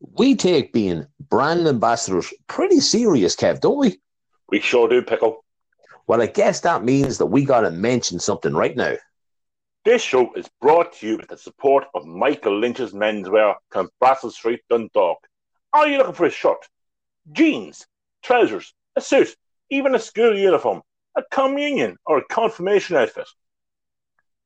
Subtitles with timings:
[0.00, 4.00] We take being brand ambassadors pretty serious, Kev, don't we?
[4.48, 5.44] We sure do, Pickle.
[6.06, 8.94] Well, I guess that means that we got to mention something right now.
[9.84, 14.60] This show is brought to you with the support of Michael Lynch's Menswear, Clonbrassil Street,
[14.68, 15.18] Dundalk.
[15.72, 16.66] Are you looking for a shirt,
[17.32, 17.86] jeans,
[18.22, 19.36] trousers, a suit,
[19.70, 20.82] even a school uniform,
[21.16, 23.28] a communion, or a confirmation outfit?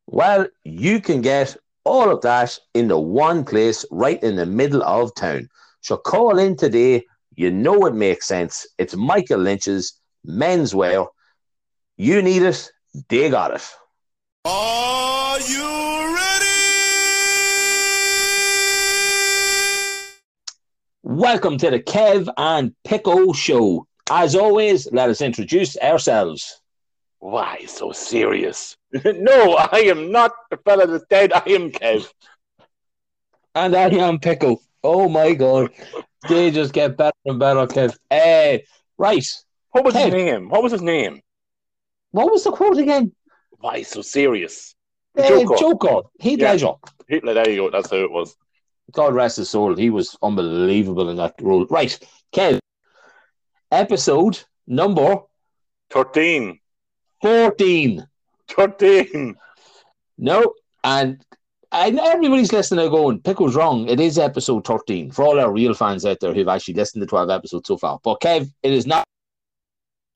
[0.07, 1.57] Well, you can get
[1.91, 5.49] all of that in the one place right in the middle of town.
[5.81, 7.05] So call in today.
[7.35, 8.65] You know it makes sense.
[8.79, 11.09] It's Michael Lynch's menswear.
[11.97, 12.71] You need it,
[13.09, 13.69] they got it.
[14.45, 16.47] Are you ready?
[21.03, 23.89] Welcome to the Kev and Pico show.
[24.09, 26.60] As always, let us introduce ourselves.
[27.21, 28.77] Why so serious?
[29.05, 31.33] no, I am not the fella that's dead.
[31.33, 32.11] I am Kev.
[33.55, 34.63] And I am Pickle.
[34.83, 35.71] Oh my god.
[36.29, 37.97] They just get better and better, Kev.
[38.11, 38.63] Uh,
[38.99, 39.27] right.
[39.73, 40.05] What was Kev.
[40.07, 40.49] his name?
[40.49, 41.21] What was his name?
[42.13, 43.13] What was the quote again?
[43.59, 44.75] Why so serious?
[45.17, 45.57] Uh, Joker.
[45.57, 46.09] Joker.
[46.19, 46.53] Heath Yeah.
[46.53, 46.73] Ledger.
[47.07, 47.71] Hitler, there you go.
[47.71, 48.35] That's how it was.
[48.93, 49.77] God rest his soul.
[49.77, 51.67] He was unbelievable in that role.
[51.67, 51.99] Right.
[52.33, 52.61] Kev.
[53.71, 55.19] Episode number
[55.91, 56.60] 13.
[57.21, 58.07] 14.
[58.49, 59.37] 13.
[60.19, 60.55] No.
[60.85, 61.25] And
[61.73, 63.89] and everybody's listening are going, Pickle's wrong.
[63.89, 67.07] It is episode 13 for all our real fans out there who've actually listened to
[67.07, 68.01] 12 episodes so far.
[68.03, 69.05] But Kev, it is not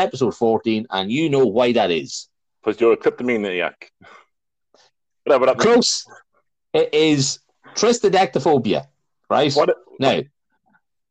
[0.01, 2.29] episode 14, and you know why that is.
[2.63, 3.93] Because you're a kleptomaniac.
[5.25, 5.59] Whatever that.
[5.59, 6.05] Close.
[6.73, 7.39] It is
[7.75, 8.87] tristodectophobia,
[9.31, 9.53] right?
[9.55, 10.23] What, Now,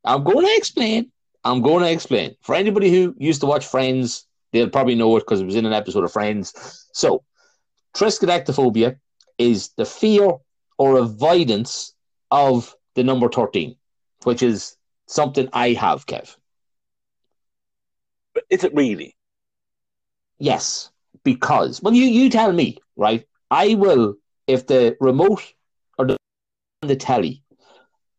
[0.03, 1.09] I'm going to explain.
[1.45, 2.35] I'm going to explain.
[2.41, 5.65] For anybody who used to watch Friends, they'll probably know it because it was in
[5.65, 6.53] an episode of Friends.
[6.93, 7.23] So,
[7.95, 8.99] triskaidectophobia
[9.37, 10.31] is the fear
[10.77, 11.95] or avoidance
[12.31, 13.75] of the number 13,
[14.23, 16.37] which is something I have, Kev.
[18.33, 19.15] but is it really?
[20.39, 20.91] Yes,
[21.23, 23.25] because well, you you tell me, right?
[23.51, 24.15] I will
[24.47, 25.53] if the remote
[25.97, 26.17] or the,
[26.81, 27.43] the telly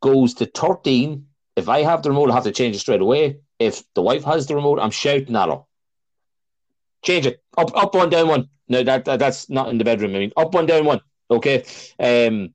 [0.02, 1.26] goes to thirteen.
[1.56, 3.40] If I have the remote, I have to change it straight away.
[3.58, 5.62] If the wife has the remote, I'm shouting at her.
[7.04, 8.48] Change it up, up one, down one.
[8.68, 10.14] No, that, that that's not in the bedroom.
[10.16, 11.00] I mean, up one, down one.
[11.30, 11.64] Okay,
[11.98, 12.54] um,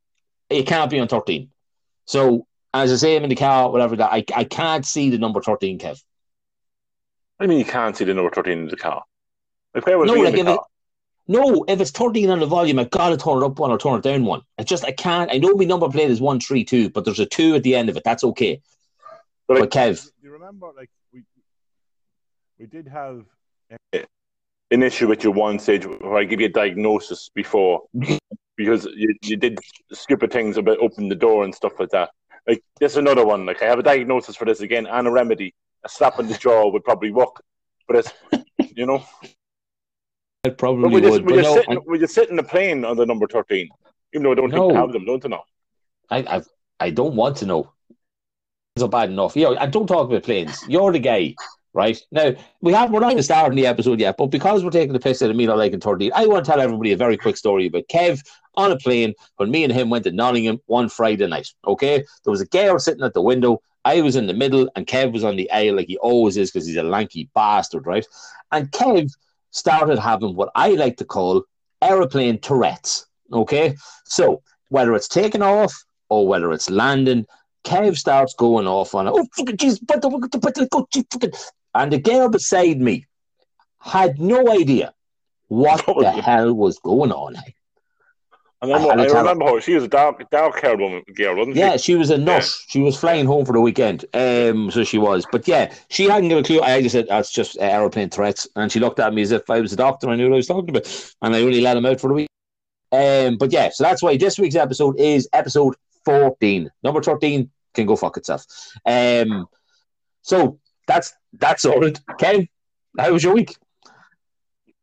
[0.49, 1.51] it can't be on thirteen.
[2.05, 5.17] So as I say, I'm in the car, whatever that I I can't see the
[5.17, 6.01] number thirteen, Kev.
[7.39, 9.03] I mean, you can't see the number 13 in the car.
[9.73, 10.59] Like, where was No, like in if the it,
[11.27, 13.99] no, if it's 13 on the volume, I gotta turn it up one or turn
[13.99, 14.41] it down one.
[14.57, 15.31] I just I can't.
[15.31, 17.75] I know my number plate is one three two, but there's a two at the
[17.75, 18.03] end of it.
[18.03, 18.61] That's okay.
[19.47, 21.23] But, But like, Kev, Do you remember, like we
[22.57, 23.25] we did have
[24.71, 27.83] an issue with your one stage where I give you a diagnosis before
[28.57, 29.59] because you, you did
[29.91, 32.09] stupid things about opening the door and stuff like that.
[32.47, 33.45] Like there's another one.
[33.45, 35.53] Like I have a diagnosis for this again and a remedy.
[35.85, 37.41] A slap in the jaw would probably work,
[37.87, 38.11] but it's
[38.75, 39.03] you know.
[40.45, 41.25] I But probably we just would.
[41.25, 43.69] we But just no, sit we just sit in the plane on the number thirteen,
[44.13, 44.69] even though I don't think No.
[44.69, 45.05] they have them.
[45.05, 45.43] Don't you know?
[46.09, 46.41] I, I
[46.79, 47.71] I don't want to know.
[48.75, 49.35] It's not bad enough.
[49.35, 50.63] Yeah, and don't talk about planes.
[50.67, 51.35] You're the guy,
[51.73, 51.99] right?
[52.11, 54.99] Now we have we're not even starting the episode yet, but because we're taking the
[54.99, 57.37] piss out of me not liking 13, I want to tell everybody a very quick
[57.37, 58.21] story about Kev
[58.55, 61.49] on a plane when me and him went to Nottingham one Friday night.
[61.65, 63.61] Okay, there was a girl sitting at the window.
[63.85, 66.51] I was in the middle, and Kev was on the aisle like he always is
[66.51, 68.05] because he's a lanky bastard, right?
[68.51, 69.11] And Kev
[69.51, 71.43] started having what I like to call
[71.81, 73.05] aeroplane Tourette's.
[73.31, 73.75] Okay,
[74.05, 75.73] so whether it's taking off
[76.09, 77.25] or whether it's landing,
[77.63, 81.31] Kev starts going off on, oh, fucking jeez, but the, but the, go, fucking.
[81.75, 83.05] And the girl beside me
[83.79, 84.93] had no idea
[85.47, 86.23] what the it?
[86.23, 87.35] hell was going on.
[88.61, 89.61] And I I, remember her.
[89.61, 91.61] She was a dark dark haired woman girl, wasn't she?
[91.61, 91.95] Yeah, she?
[91.95, 92.65] was a nurse.
[92.67, 94.03] She was flying home for the weekend.
[94.13, 95.25] Um, so she was.
[95.31, 96.59] But yeah, she hadn't got a clue.
[96.59, 98.49] I just said, that's just uh, aeroplane threats.
[98.57, 100.09] And she looked at me as if I was a doctor.
[100.09, 101.13] I knew what I was talking about.
[101.21, 102.29] And I only let him out for the week.
[102.91, 106.69] Um, but yeah, so that's why this week's episode is episode 14.
[106.83, 108.45] Number 13 can go fuck itself.
[108.85, 109.47] Um,
[110.21, 110.59] so
[110.89, 111.85] that's that's all.
[111.85, 111.99] it.
[112.17, 112.47] Ken,
[112.97, 113.55] how was your week?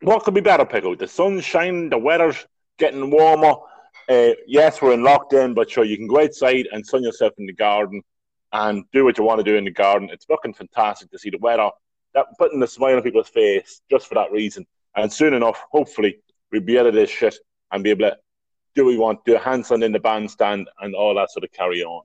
[0.02, 0.94] What could be better, Pickle?
[0.96, 2.46] The sun's shining, the weather's
[2.78, 3.54] getting warmer.
[4.08, 7.46] Uh, yes, we're in lockdown, but sure, you can go outside and sun yourself in
[7.46, 8.02] the garden
[8.52, 10.08] and do what you want to do in the garden.
[10.12, 11.70] It's looking fantastic to see the weather.
[12.14, 14.64] That putting a smile on people's face just for that reason.
[14.94, 16.20] And soon enough, hopefully,
[16.52, 17.36] we'll be out of this shit
[17.72, 18.16] and be able to
[18.76, 21.50] do what we want, do a handstand in the bandstand and all that sort of
[21.50, 22.04] carry on.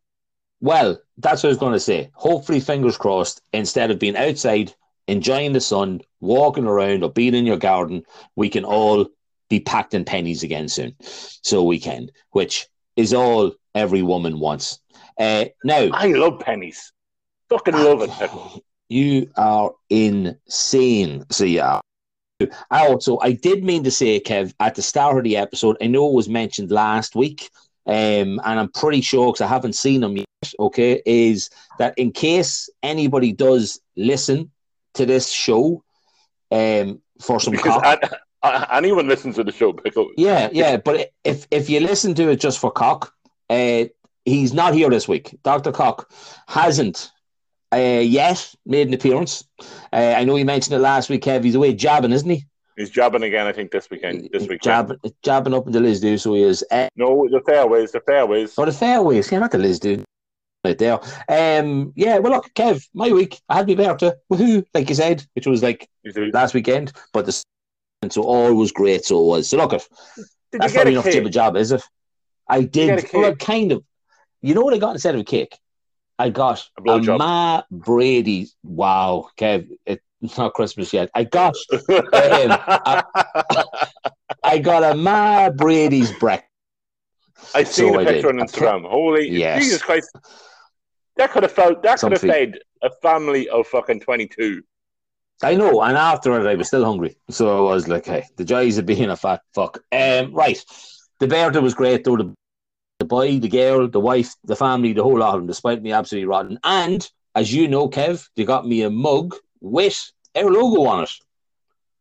[0.61, 2.11] Well, that's what I was going to say.
[2.13, 4.73] Hopefully, fingers crossed, instead of being outside,
[5.07, 8.03] enjoying the sun, walking around, or being in your garden,
[8.35, 9.07] we can all
[9.49, 10.95] be packed in pennies again soon.
[11.01, 14.79] So we can, which is all every woman wants.
[15.19, 16.93] Uh, now, I love pennies.
[17.49, 21.25] Fucking love it, you are insane.
[21.31, 21.79] So yeah.
[22.71, 25.87] I also I did mean to say, Kev, at the start of the episode, I
[25.87, 27.49] know it was mentioned last week,
[27.85, 30.25] um, and I'm pretty sure because I haven't seen them yet.
[30.59, 34.51] Okay, is that in case anybody does listen
[34.95, 35.83] to this show,
[36.51, 38.09] um, for some Because cock, an-
[38.43, 40.09] uh, anyone listens to the show, Pickle.
[40.17, 40.77] yeah, yeah.
[40.77, 43.13] But if if you listen to it just for cock,
[43.49, 43.85] uh,
[44.25, 45.37] he's not here this week.
[45.43, 46.11] Doctor Cock
[46.47, 47.11] hasn't
[47.73, 49.43] uh, yet made an appearance.
[49.93, 51.43] Uh, I know you mentioned it last week, Kev.
[51.43, 52.45] He's away jabbing, isn't he?
[52.77, 54.29] He's jabbing again, I think, this weekend.
[54.31, 54.61] This weekend.
[54.63, 56.63] Jabbing, jabbing up into Liz do, so he is.
[56.71, 58.57] Uh, No, the fairways, the fairways.
[58.57, 60.03] or the fairways, yeah, not the Liz do.
[60.63, 60.99] Right there.
[61.27, 65.25] Um, yeah, well, look, Kev, my week, I had me birthday, woohoo, like you said,
[65.33, 67.43] which was like You do- last weekend, but the
[68.03, 69.49] and so all was great, so it was.
[69.49, 69.81] So look, Did
[70.53, 71.81] that's get probably a enough jib a job, is it?
[72.47, 73.09] I did.
[73.13, 73.83] Well, kind of.
[74.41, 75.57] You know what I got instead of a cake?
[76.19, 77.17] I got A a, blowjob.
[77.19, 78.49] Ma Brady.
[78.63, 80.03] Wow, Kev, it's
[80.37, 81.09] not Christmas yet.
[81.15, 81.55] I got,
[84.43, 86.47] I got a Ma Brady's breakfast.
[87.55, 88.39] I seen So the I picture did.
[88.41, 88.89] on Instagram.
[88.89, 89.63] Holy Yes.
[89.63, 90.09] Jesus Christ!
[91.17, 91.83] That could have felt.
[91.83, 94.63] That could have fed a family of fucking twenty-two.
[95.43, 97.17] I know, and after it, I was still hungry.
[97.29, 99.83] So I was like, hey, the joys of being a fat fuck.
[99.91, 100.63] Um, right.
[101.19, 102.17] The birthday was great, though.
[102.17, 102.33] The,
[102.99, 105.91] the boy, the girl, the wife, the family, the whole lot of them, despite me
[105.91, 106.59] absolutely rotten.
[106.63, 111.11] And, as you know, Kev, they got me a mug with our logo on it.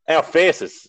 [0.06, 0.86] Our faces.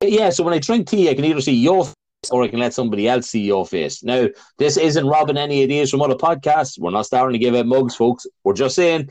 [0.00, 1.88] Yeah, so when I drink tea, I can either see your
[2.30, 4.02] or I can let somebody else see your face.
[4.02, 4.28] Now,
[4.58, 6.78] this isn't robbing any ideas from other podcasts.
[6.78, 8.26] We're not starting to give out mugs, folks.
[8.42, 9.10] We're just saying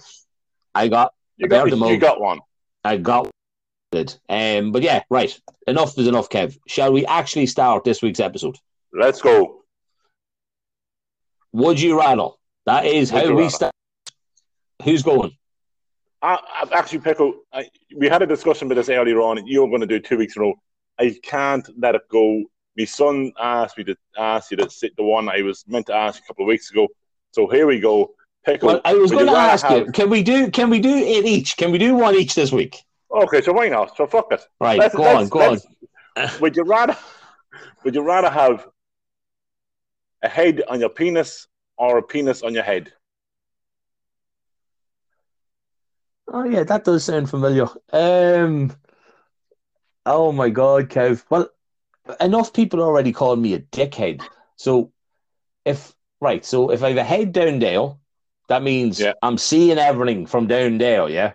[0.76, 2.40] I got You got, you got one.
[2.84, 3.30] I got
[3.92, 4.20] it.
[4.28, 5.40] Um, but yeah, right.
[5.68, 6.58] Enough is enough, Kev.
[6.68, 8.58] Shall we actually start this week's episode?
[8.92, 9.62] Let's go.
[11.54, 12.30] Would you rather?
[12.66, 13.50] That is Would how we rather.
[13.50, 13.74] start.
[14.84, 15.38] Who's going?
[16.22, 17.34] I, I actually, Pickle.
[17.54, 19.46] I, we had a discussion with this earlier on.
[19.46, 20.54] You're going to do two weeks in a row.
[21.00, 22.44] I can't let it go.
[22.78, 25.94] My son asked me to ask you to sit the one I was meant to
[25.94, 26.88] ask a couple of weeks ago.
[27.32, 28.14] So here we go.
[28.46, 28.68] Pickle.
[28.68, 29.86] Well, I was going to ask you.
[29.92, 30.50] Can we do?
[30.52, 31.56] Can we do it each?
[31.56, 32.84] Can we do one each this week?
[33.12, 33.96] Okay, so why not?
[33.96, 34.42] So fuck it.
[34.60, 34.80] Right.
[34.80, 35.30] Let's- go let's- on.
[35.30, 36.30] Go on.
[36.42, 36.98] Would you rather?
[37.84, 38.68] Would you rather have
[40.22, 41.48] a head on your penis
[41.78, 42.92] or a penis on your head?
[46.28, 47.68] Oh yeah, that does sound familiar.
[47.92, 48.76] Um.
[50.06, 51.24] Oh my God, Kev.
[51.30, 51.50] Well,
[52.20, 54.22] enough people already call me a dickhead.
[54.56, 54.92] So,
[55.66, 57.90] if right, so if I have a head down there,
[58.50, 59.14] that means Yeah.
[59.22, 61.08] I'm seeing everything from down there.
[61.10, 61.34] Yeah.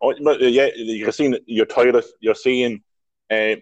[0.00, 2.04] Oh, but, uh, yeah, you're seeing your toilet.
[2.20, 2.82] You're seeing
[3.32, 3.56] uh,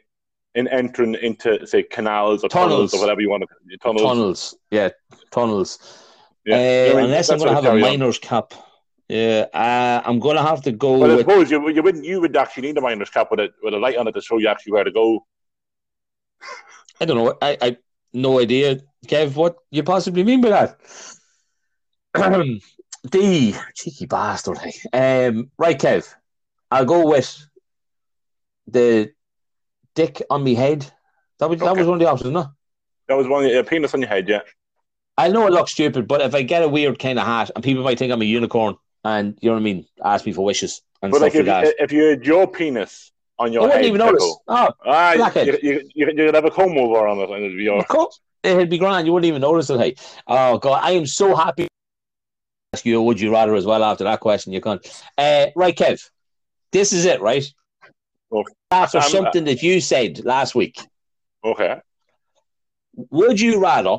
[0.54, 2.94] in entering into say canals or tunnels, Tunnels.
[2.94, 4.02] or whatever you want to tunnels.
[4.02, 4.90] Tunnels, yeah,
[5.30, 5.78] tunnels.
[6.44, 6.56] Yeah.
[6.56, 6.58] Uh,
[6.92, 8.52] I mean, unless I'm going to have a miner's cap.
[9.08, 11.20] Yeah, uh, I'm going to have to go But I with.
[11.26, 12.04] suppose you, you wouldn't.
[12.04, 14.20] You would actually need a miner's cap with a with a light on it to
[14.20, 15.24] show you actually where to go.
[17.00, 17.36] I don't know.
[17.42, 17.76] I, I
[18.12, 19.34] no idea, Kev.
[19.34, 20.78] What you possibly mean by that?
[23.12, 24.58] the cheeky bastard.
[24.92, 26.12] Um, right, Kev.
[26.70, 27.46] I'll go with
[28.66, 29.12] the
[29.94, 30.90] dick on me head.
[31.38, 32.50] That was that was one of the options, no?
[33.08, 33.44] That was one.
[33.44, 34.28] A penis on your head.
[34.28, 34.40] Yeah.
[35.18, 37.64] I know it looks stupid, but if I get a weird kind of hat, and
[37.64, 40.44] people might think I'm a unicorn, and you know what I mean, ask me for
[40.44, 41.84] wishes and But stuff like like, if, that.
[41.84, 44.36] if you had your penis on your I wouldn't even notice.
[44.48, 45.46] Oh, ah, you, Blackhead.
[45.62, 47.78] you, you, you'd have a comb over on it, and it'd be your.
[47.80, 49.06] Of course, it'd be grand.
[49.06, 49.78] You wouldn't even notice it.
[49.78, 49.94] Hey,
[50.26, 51.68] oh god, I am so happy.
[52.72, 54.52] Ask you, would you rather as well after that question?
[54.52, 54.80] You can.
[55.16, 56.02] Uh, right, Kev.
[56.72, 57.44] This is it, right?
[58.32, 58.52] Okay.
[58.70, 60.78] After I'm- something that you said last week,
[61.44, 61.80] Okay.
[63.10, 63.98] would you rather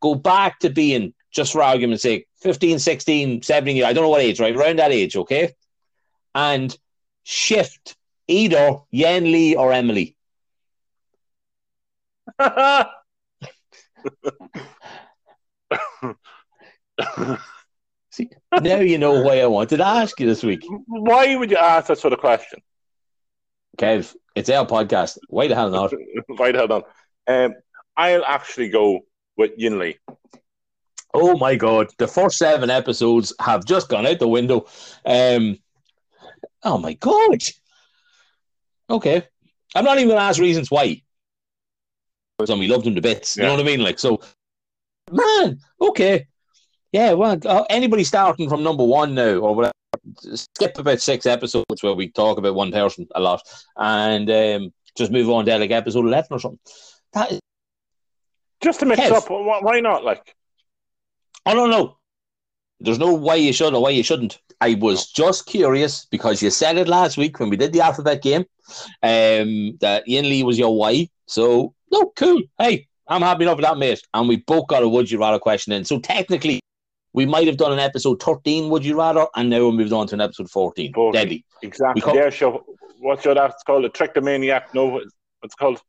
[0.00, 4.08] go back to being, just for argument's sake, 15, 16, 17 years, I don't know
[4.08, 4.54] what age, right?
[4.54, 5.52] Around that age, okay?
[6.34, 6.76] And
[7.22, 7.96] shift
[8.28, 10.14] either Yen Lee or Emily.
[18.10, 20.60] See, now you know why I wanted to ask you this week.
[20.86, 22.60] Why would you ask that sort of question?
[23.78, 25.18] Kev, it's our podcast.
[25.28, 25.92] Why the hell not?
[26.38, 26.82] Right, hold on.
[27.26, 27.54] Um,
[27.96, 29.00] I'll actually go
[29.36, 29.96] with Yinli.
[31.14, 34.66] Oh my god, the first seven episodes have just gone out the window.
[35.06, 35.58] Um,
[36.62, 37.42] oh my god.
[38.90, 39.22] Okay,
[39.74, 41.02] I'm not even going to ask reasons why.
[42.38, 43.36] Because we loved him to bits.
[43.36, 43.80] You know what I mean?
[43.80, 44.20] Like so,
[45.10, 45.58] man.
[45.80, 46.26] Okay,
[46.92, 47.12] yeah.
[47.12, 49.72] Well, uh, anybody starting from number one now or whatever,
[50.34, 53.42] skip about six episodes where we talk about one person a lot,
[53.76, 56.60] and um, just move on to like episode eleven or something.
[57.12, 57.40] That is
[58.62, 59.12] Just to mix Kev.
[59.12, 59.24] up.
[59.28, 60.04] Why not?
[60.04, 60.34] Like,
[61.44, 61.96] I don't know.
[62.80, 64.38] There's no why you should or why you shouldn't.
[64.60, 68.22] I was just curious because you said it last week when we did the alphabet
[68.22, 68.44] game
[69.02, 71.08] um, that Ian Lee was your why.
[71.26, 72.42] So, no, cool.
[72.58, 74.00] Hey, I'm happy enough with that, mate.
[74.14, 75.84] And we both got a would you rather question in.
[75.84, 76.60] So, technically,
[77.12, 80.06] we might have done an episode 13 would you rather, and now we moved on
[80.08, 80.92] to an episode 14.
[80.92, 81.12] 14.
[81.12, 81.44] Deadly.
[81.62, 82.00] exactly.
[82.00, 82.62] We co- yeah, sure.
[83.00, 83.84] What's your that's called?
[83.84, 84.74] A trichomaniac?
[84.74, 85.80] No, what's it's called?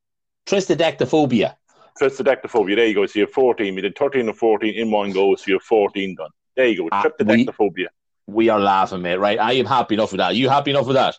[0.46, 1.56] Tristodectophobia.
[2.00, 2.76] Tristodectophobia.
[2.76, 3.06] There you go.
[3.06, 3.76] So you have 14.
[3.76, 6.30] We did 13 and 14 in one go, so you have 14 done.
[6.60, 6.90] There you go.
[6.92, 7.88] Ah, Tristodectophobia.
[8.28, 9.40] We are laughing, mate, right?
[9.40, 10.32] I am happy enough with that.
[10.32, 11.16] Are you happy enough with that?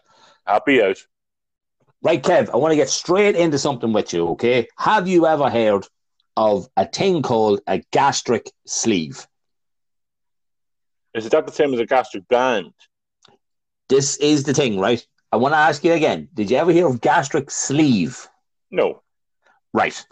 [0.46, 0.98] Happy out.
[2.02, 4.68] Right, Kev, I want to get straight into something with you, okay?
[4.76, 5.86] Have you ever heard
[6.36, 9.26] of a thing called a gastric sleeve?
[11.14, 12.74] Is that the same as a gastric band?
[13.88, 15.02] This is the thing, right?
[15.32, 16.28] I want to ask you again.
[16.34, 18.28] Did you ever hear of gastric sleeve?
[18.70, 19.00] No.
[19.72, 20.04] Right.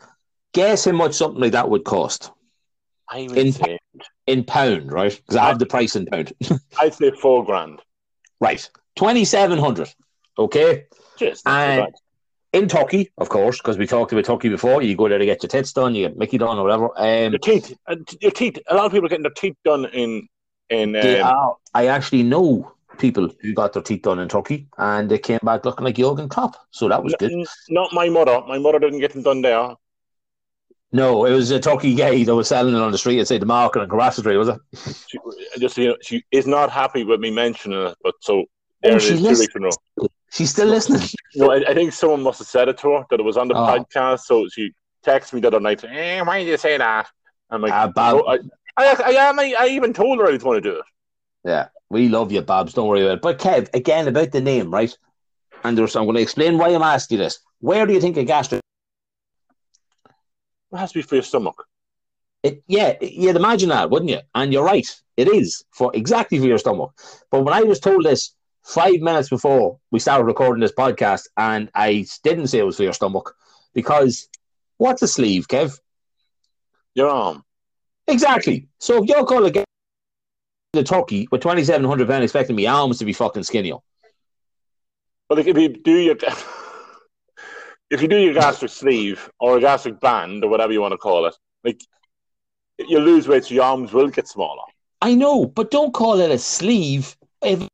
[0.55, 2.31] Guess how much something like that would cost
[3.11, 3.79] I In- would say,
[4.29, 5.17] in pound, right?
[5.17, 6.33] Because I have the price in pound.
[6.81, 7.81] I'd say four grand.
[8.41, 8.69] right.
[8.97, 9.95] 2700
[10.39, 10.85] okay?
[11.19, 11.95] Just And
[12.53, 14.83] in Turkey, of course, because we talked about Turkey before.
[14.83, 16.91] You go there to get your tits done, you get Mickey done or whatever.
[16.97, 17.75] Um, Your teeth.
[17.87, 18.59] uh, Your teeth.
[18.69, 20.29] A lot of people are getting their teeth done in
[20.71, 20.95] in.
[20.97, 25.19] Um, are, I actually know people who got their teeth done in Turkey and they
[25.19, 26.57] came back looking like Jurgen Klopp.
[26.71, 27.33] So that was good.
[27.69, 28.43] not my mother.
[28.47, 29.75] My mother didn't get them done there.
[30.93, 33.39] No, it was a Turkey guy that was selling it on the street at say
[33.39, 34.59] the market and in Carassery, was it?
[35.07, 35.19] She,
[35.59, 38.45] just you know, she is not happy with me mentioning it, but so
[38.83, 40.09] there Oh, it she is, two weeks in a row.
[40.31, 41.07] She's still listening.
[41.35, 43.49] No, I, I think someone must have said it to her that it was on
[43.49, 43.59] the Oh.
[43.59, 44.21] podcast.
[44.21, 44.73] So she
[45.05, 47.09] texted me the other night, eh, "Why did you say that?"
[47.51, 48.23] I'm like, Ah, Bob.
[48.25, 48.39] oh, I,
[48.77, 50.85] I, I, I, I even told her I was going to do it.
[51.45, 52.73] Yeah, we love you, Babs.
[52.75, 53.23] Don't worry about it.
[53.23, 54.97] But Kev, again about the name, right?
[55.65, 57.41] And there's, I'm going to explain why I'm asking you this.
[57.61, 58.61] Where do you think a gastric?
[60.73, 61.67] It has to be for your stomach.
[62.43, 64.21] It, yeah, you'd imagine that, wouldn't you?
[64.35, 64.87] And you're right.
[65.17, 66.93] It is for exactly for your stomach.
[67.31, 71.71] But when I was told this five minutes before we started recording this podcast, and
[71.75, 73.35] I didn't say it was for your stomach
[73.75, 74.29] because
[74.77, 75.79] what's a sleeve, Kev?
[76.95, 77.45] Your arm.
[78.07, 78.69] Exactly.
[78.79, 79.65] So if you're calling a
[80.75, 83.73] the turkey with twenty seven hundred pound expecting me arms to be fucking skinny,
[85.29, 86.17] But like if you do your
[87.91, 90.99] if you do your gastric sleeve or a gastric band or whatever you want to
[90.99, 91.81] call it, like
[92.79, 94.63] you lose weight, so your arms will get smaller.
[95.01, 97.17] I know, but don't call it a sleeve.
[97.43, 97.67] If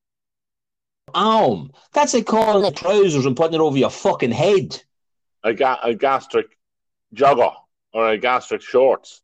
[1.14, 4.82] arm, that's like calling it trousers and putting it over your fucking head.
[5.42, 6.58] A, ga- a gastric
[7.14, 7.52] jogger
[7.92, 9.22] or a gastric shorts.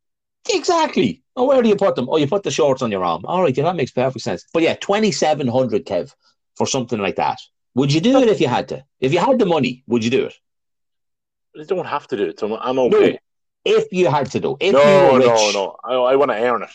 [0.52, 1.23] Exactly.
[1.37, 2.09] Oh, where do you put them?
[2.11, 3.25] Oh, you put the shorts on your arm.
[3.25, 4.44] All right, yeah, that makes perfect sense.
[4.52, 6.14] But yeah, twenty seven hundred, Kev,
[6.56, 7.38] for something like that.
[7.75, 8.85] Would you do it if you had to?
[9.00, 10.35] If you had the money, would you do it?
[11.54, 13.12] You don't have to do it, so I'm okay.
[13.12, 13.19] No,
[13.64, 14.57] If you had to, though.
[14.61, 15.76] If you No, rich, no, no.
[15.83, 16.71] I, I want to earn it.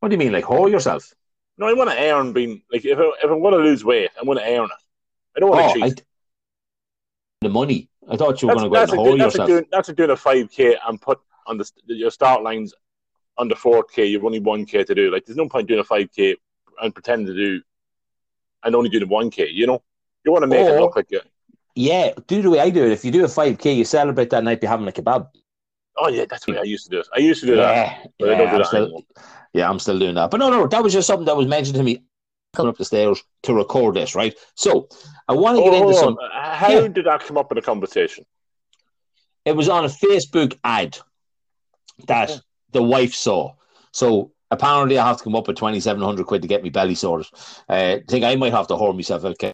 [0.00, 1.12] What do you mean, like whore yourself?
[1.58, 4.10] No, I want to earn being like if I, if I'm going to lose weight,
[4.18, 4.70] I'm going to earn it.
[5.36, 6.00] I don't want Oh, to cheat.
[6.00, 6.04] I,
[7.40, 7.88] the money.
[8.08, 9.48] I thought you were going to go and like, like yourself.
[9.48, 12.72] doing, that's like doing a five k and put on the your start lines
[13.38, 14.06] under four k.
[14.06, 15.10] You've only one k to do.
[15.10, 16.36] Like there's no point doing a five k
[16.80, 17.62] and pretending to do
[18.64, 19.48] and only doing one k.
[19.48, 19.82] You know,
[20.24, 21.20] you want to make it look like you.
[21.76, 22.92] Yeah, do the way I do it.
[22.92, 25.28] If you do a five k, you celebrate that night by having a kebab.
[25.98, 27.08] Oh yeah, that's the way I used to do it.
[27.14, 27.74] I used to do that.
[27.74, 29.02] Yeah, I yeah, don't do I'm that still, anymore.
[29.52, 30.30] yeah, I'm still doing that.
[30.30, 32.02] But no, no, that was just something that was mentioned to me
[32.54, 34.34] coming up the stairs to record this, right?
[34.54, 34.88] So
[35.28, 36.16] I want to get Oh, into some.
[36.32, 36.88] How Yeah.
[36.88, 38.24] did that come up in a conversation?
[39.44, 40.98] It was on a Facebook ad
[42.06, 42.40] that Okay.
[42.72, 43.52] the wife saw.
[43.92, 46.70] So apparently, I have to come up with twenty seven hundred quid to get me
[46.70, 47.28] belly sorted.
[47.68, 49.52] Uh, I think I might have to whore myself out Kev,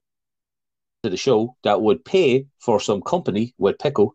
[1.02, 4.14] to the show that would pay for some company with Pickle.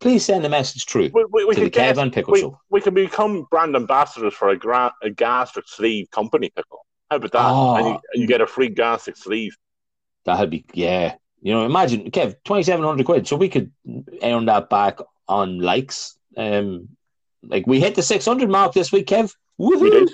[0.00, 2.40] Please send a message through We, we, we to the get, Kev and Pickle we,
[2.40, 2.58] show.
[2.70, 6.84] we can become brand ambassadors for a, gra- a gastric sleeve company pickle.
[7.10, 7.44] How about that?
[7.44, 7.76] Oh.
[7.76, 9.56] And, you, and you get a free gastric sleeve.
[10.24, 11.14] That'd be yeah.
[11.40, 13.72] You know, imagine Kev twenty seven hundred quid, so we could
[14.22, 14.98] earn that back
[15.28, 16.16] on likes.
[16.36, 16.88] Um,
[17.42, 19.34] like we hit the six hundred mark this week, Kev.
[19.60, 19.80] Woohoo!
[19.80, 20.10] We did.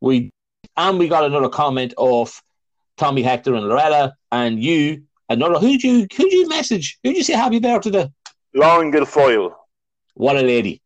[0.00, 0.30] We
[0.76, 2.40] and we got another comment of
[2.96, 5.58] Tommy Hector and Lorella, and you another.
[5.58, 6.98] Who'd you who'd you message?
[7.02, 8.12] Who'd you say happy birthday to?
[8.54, 9.52] Lauren Guilfoyle.
[10.14, 10.80] What a lady!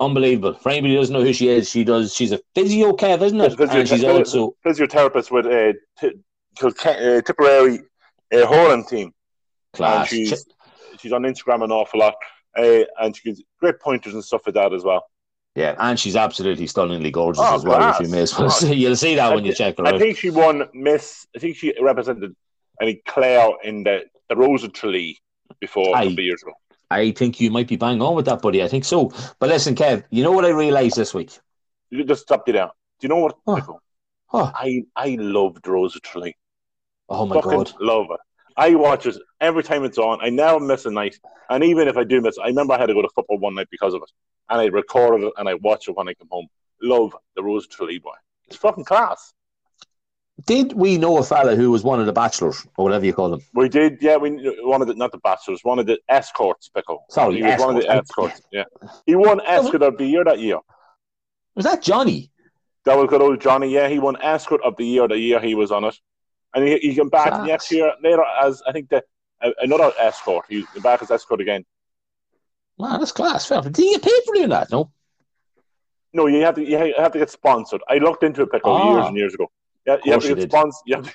[0.00, 0.54] Unbelievable.
[0.54, 2.14] For anybody who doesn't know who she is, she does.
[2.14, 3.50] She's a physio, Kev, isn't it?
[3.56, 6.12] Physio- and she's physio- also physiotherapist with a t-
[6.62, 7.80] uh, Tipperary
[8.32, 9.12] uh, hurling team.
[9.72, 10.10] class.
[10.12, 10.46] And she's
[10.98, 12.14] she's on Instagram an awful lot,
[12.56, 15.04] uh, and she gives great pointers and stuff like that as well.
[15.54, 17.76] Yeah, and she's absolutely stunningly gorgeous Oh, as well.
[17.78, 18.00] class.
[18.00, 18.66] If you may as well, oh.
[18.72, 19.94] you'll see that I when you check her I out.
[19.94, 21.26] I think she won Miss.
[21.36, 22.34] I think she represented
[22.80, 25.20] any Clare in the the Rose of Tralee
[25.60, 26.52] before a couple of years ago.
[26.90, 28.62] I think you might be bang on with that, buddy.
[28.62, 29.10] I think so.
[29.38, 31.38] But listen, Kev, you know what I realised this week?
[31.90, 32.76] You just stopped it out.
[33.00, 33.36] Do you know what?
[33.46, 33.80] Oh.
[34.32, 36.36] Oh, I I loved Rose of Tralee.
[37.08, 37.72] oh my Fucking God.
[37.80, 38.20] love it.
[38.56, 40.20] I watch it every time it's on.
[40.22, 41.18] I never miss a night.
[41.50, 43.54] And even if I do miss, I remember I had to go to football one
[43.54, 44.10] night because of it.
[44.48, 46.46] And I recorded it and I watch it when I come home.
[46.82, 48.14] Love the Rose of Tralee boy.
[48.46, 49.33] It's fucking class.
[50.46, 53.30] Did we know a fella who was one of the bachelors, or whatever you call
[53.30, 53.40] them?
[53.54, 54.16] We did, yeah.
[54.16, 54.30] We
[54.62, 57.04] one of the not the bachelors, one of the escorts, Pickle.
[57.08, 58.42] Sorry, he was one of the escorts.
[58.52, 58.64] Yeah,
[59.06, 60.58] he won escort of the year that year.
[61.54, 62.30] Was that Johnny?
[62.84, 63.70] That was good old Johnny.
[63.72, 65.96] Yeah, he won escort of the year the year he was on it,
[66.54, 69.02] and he, he came back next year later as I think the
[69.42, 70.44] uh, another escort.
[70.50, 71.64] He back as escort again.
[72.78, 73.48] Man, that's class.
[73.48, 74.70] Did he get paid for doing that?
[74.70, 74.90] No.
[76.12, 77.80] No, you have to you have to get sponsored.
[77.88, 78.92] I looked into it Pickle Ah.
[78.94, 79.50] years and years ago.
[79.86, 80.50] Yeah, you have to get did.
[80.50, 80.82] sponsored.
[80.86, 81.12] You have to.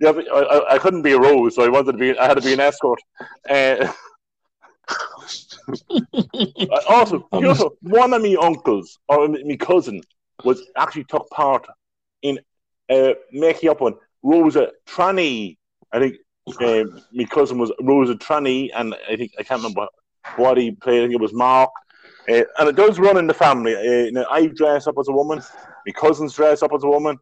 [0.00, 2.16] You have to, I, I- couldn't be a rose, so I wanted to be.
[2.18, 3.00] I had to be an escort.
[3.48, 3.92] Uh,
[6.70, 10.00] Uh, also, Um, also, one of my uncles or me cousin
[10.44, 11.66] was actually took part
[12.22, 12.38] in
[12.90, 15.56] uh, making up one Rosa Tranny.
[15.92, 16.16] I think
[16.62, 19.86] um, my cousin was Rosa Tranny, and I think I can't remember
[20.36, 21.00] what he played.
[21.00, 21.70] I think it was Mark.
[22.28, 23.74] Uh, and it does run in the family.
[23.74, 25.40] Uh, now, I dress up as a woman.
[25.86, 27.18] My cousins dress up as a woman.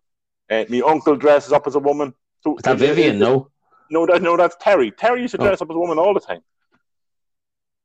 [0.50, 2.14] Uh, my uncle dresses up as a woman.
[2.42, 3.18] So, Was that Vivian?
[3.26, 3.50] No.
[3.88, 4.90] No, that, no, that's Terry.
[4.90, 5.44] Terry used to Oh.
[5.44, 6.40] dress up as a woman all the time.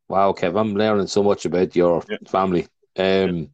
[0.10, 2.18] Wow, Kev, I'm learning so much about your Yeah.
[2.27, 2.68] family.
[2.98, 3.50] Um,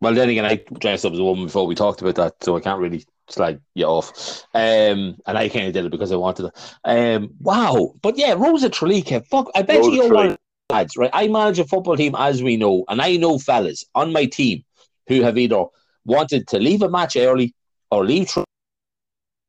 [0.00, 2.56] Well, then again, I dressed up as a woman before we talked about that, so
[2.56, 4.44] I can't really slag you off.
[4.52, 6.52] Um, and I kind of did it because I wanted to.
[6.84, 10.16] Um, wow, but yeah, Rose of Tralee, Kev, fuck, I bet Rosa you you're Tralee.
[10.26, 10.38] one of
[10.68, 11.10] the lads, right?
[11.14, 14.62] I manage a football team, as we know, and I know fellas on my team
[15.06, 15.64] who have either
[16.04, 17.54] wanted to leave a match early
[17.94, 18.32] or leave.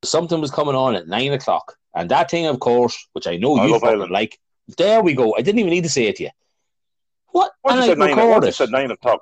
[0.04, 3.58] Something was coming on at nine o'clock, and that thing, of course, which I know
[3.58, 4.40] I you fucking like.
[4.78, 5.36] There we go.
[5.36, 6.30] I didn't even need to say it to you.
[7.28, 7.52] What?
[7.64, 9.22] Once and you I said nine, you said nine o'clock.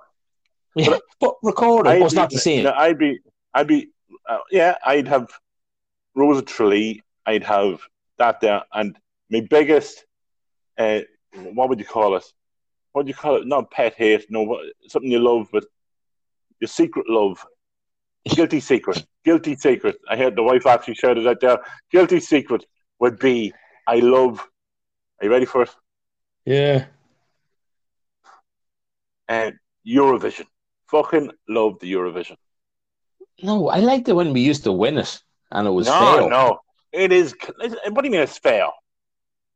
[0.75, 2.63] Yeah, but I'd was not the same.
[2.63, 3.19] no, I'd be,
[3.53, 3.89] I'd be,
[4.27, 5.29] uh, yeah, I'd have
[6.15, 7.81] Rose of Tralee, I'd have
[8.17, 8.97] that there, and
[9.29, 10.05] my biggest,
[10.77, 11.01] uh,
[11.33, 12.25] what would you call it?
[12.93, 13.47] What do you call it?
[13.47, 15.65] Not pet hate, no, something you love, but
[16.59, 17.45] your secret love,
[18.29, 19.97] guilty secret, guilty secret.
[20.09, 21.59] I heard the wife actually shouted out there.
[21.91, 22.65] Guilty secret
[22.99, 23.53] would be,
[23.87, 24.39] I love.
[25.19, 25.69] Are you ready for it?
[26.45, 26.85] Yeah.
[29.27, 29.51] Uh,
[29.87, 30.45] Eurovision.
[30.87, 32.37] Fucking love the Eurovision.
[33.41, 36.29] No, I liked it when we used to win it and it was no, fair.
[36.29, 36.59] no,
[36.91, 37.35] it is.
[37.57, 38.67] What do you mean it's fair?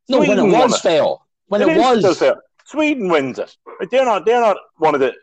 [0.10, 0.82] No, when it was it.
[0.82, 1.03] fair.
[1.47, 2.36] When it, was fair.
[2.65, 3.56] Sweden wins it.
[3.91, 4.25] They're not.
[4.25, 5.13] They're not one of the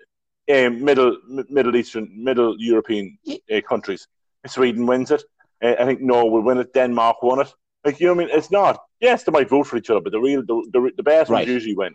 [0.53, 1.17] um, middle
[1.49, 3.19] Middle Eastern, Middle European
[3.53, 4.07] uh, countries.
[4.47, 5.23] Sweden wins it.
[5.63, 6.73] Uh, I think Norway will win it.
[6.75, 7.53] Denmark won it.
[7.85, 8.81] Like you know, what I mean, it's not.
[9.01, 11.41] Yes, they might vote for each other, but the real, the, the, the best Right.
[11.41, 11.95] ones usually win.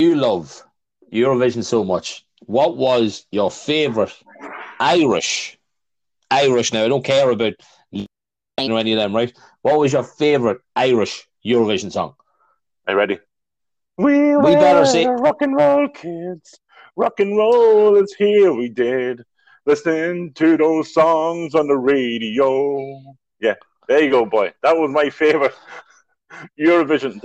[0.00, 0.62] you love
[1.12, 2.24] Eurovision so much.
[2.46, 4.12] What was your favourite
[4.80, 5.58] Irish?
[6.30, 7.54] Irish now, I don't care about
[8.58, 9.32] or any of them, right?
[9.62, 12.14] What was your favourite Irish Eurovision song?
[12.86, 13.18] Are you ready?
[13.96, 16.58] We, We better say- rock and roll kids.
[16.96, 18.52] Rock and roll is here.
[18.52, 19.22] We did
[19.66, 23.00] Listen to those songs on the radio.
[23.40, 23.54] Yeah,
[23.88, 24.52] there you go, boy.
[24.62, 25.54] That was my favorite
[26.60, 27.18] Eurovision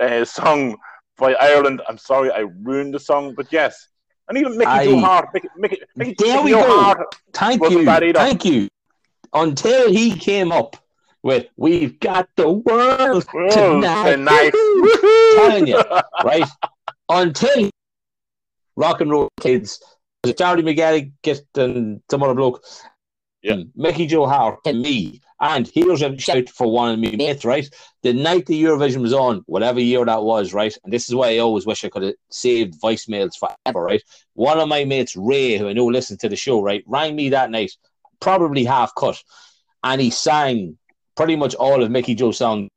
[0.00, 0.76] uh, song
[1.18, 1.82] by Ireland.
[1.86, 3.88] I'm sorry I ruined the song, but yes.
[4.30, 5.28] And even Mickey I- Joe Harte.
[5.34, 6.80] Make it, make it, make it, There Mickey we go.
[6.80, 7.14] Harte.
[7.34, 7.84] Thank you.
[8.14, 8.68] Thank you.
[9.34, 10.76] Until he came up
[11.22, 14.10] with We've Got the World Well, Tonight.
[14.12, 14.52] tonight.
[15.36, 15.82] Telling you,
[16.24, 16.48] right?
[17.10, 17.68] Until
[18.76, 19.82] rock and roll kids,
[20.22, 21.12] was it Charlie McGarry
[21.56, 22.64] and some other bloke?
[23.42, 23.56] Yeah.
[23.56, 23.62] Hmm.
[23.74, 25.20] Mickey Joe Harte and me.
[25.40, 27.68] And here's a shout for one of my mates, right?
[28.02, 30.74] The night the Eurovision was on, whatever year that was, right?
[30.82, 34.02] And this is why I always wish I could have saved voicemails forever, right?
[34.32, 37.28] One of my mates, Ray, who I know listened to the show, right, rang me
[37.30, 37.72] that night,
[38.20, 39.22] probably half cut,
[39.82, 40.78] and he sang
[41.14, 42.68] pretty much all of Mickey Joe's song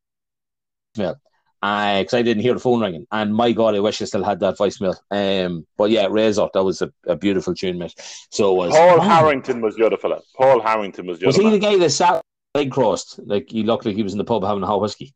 [0.97, 1.15] voicemail.
[1.62, 4.39] Because I didn't hear the phone ringing, and my God, I wish I still had
[4.41, 4.96] that voicemail.
[5.10, 7.96] Um, but yeah, Razor, that was a, a beautiful tune, mate.
[8.32, 10.22] So it was Paul Man, Harrington was the other fella.
[10.36, 11.54] Paul Harrington was the Was he man.
[11.54, 12.22] the guy that sat
[12.54, 13.20] leg crossed?
[13.26, 15.13] Like he looked like he was in the pub having a hot whiskey.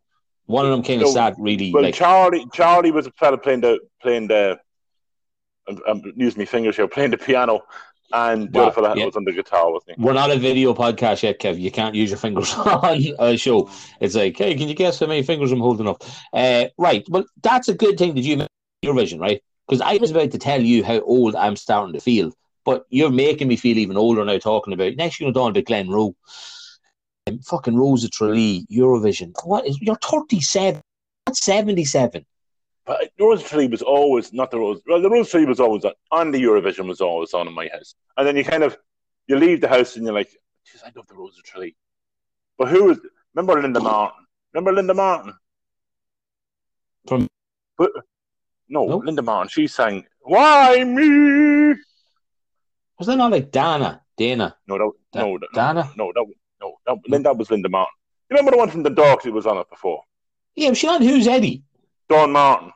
[0.48, 3.38] One of them kind of No, sat really Well, like Charlie, Charlie was a fella
[3.38, 4.60] playing the playing the.
[5.68, 7.62] I'm, I'm using my fingers here, playing the piano,
[8.14, 9.06] and Wow, fella yeah.
[9.06, 9.96] was on the guitar with me.
[9.98, 11.60] We're not a video podcast yet, Kev.
[11.60, 13.70] You can't use your fingers on a show.
[14.00, 16.04] It's like, hey, can you guess how many fingers I'm holding up?
[16.34, 17.06] Uh, right.
[17.10, 18.46] Well, that's a good thing that you
[18.82, 19.42] your vision, right?
[19.68, 22.34] Because I was about to tell you how old I'm starting to feel,
[22.66, 24.96] but you're making me feel even older now talking about.
[24.96, 26.14] Next, you're going about Glenroe.
[27.28, 29.34] Um, fucking Rose of Tralee, Eurovision.
[29.44, 30.82] What is you're 37?
[31.28, 32.26] That's 77.
[32.86, 34.82] But the Rose Tree was always not the Rose.
[34.88, 37.70] Well, the Rose Tree was always on, on the Eurovision was always on in my
[37.72, 38.78] house, and then you kind of
[39.28, 40.30] you leave the house and you're like,
[40.68, 41.76] "Jeez, I love the Rose Tree."
[42.58, 43.00] But who was?
[43.36, 44.26] Remember Linda Martin?
[44.54, 45.34] Remember Linda Martin?
[47.08, 47.28] From
[47.78, 47.92] But
[48.68, 48.98] no, No.
[48.98, 49.50] Linda Martin.
[49.50, 51.76] She sang "Why Me."
[52.98, 54.02] was that not like Dana?
[54.18, 54.56] Dana?
[54.68, 55.92] No, that, Da- no, that, Dana?
[55.96, 57.94] no, no, that, no, that, Linda was Linda Martin.
[58.30, 60.04] You remember the one from the Dogs who was on it before?
[60.56, 61.64] Yeah, was she on Who's Eddie?
[62.12, 62.72] Dawn Martin.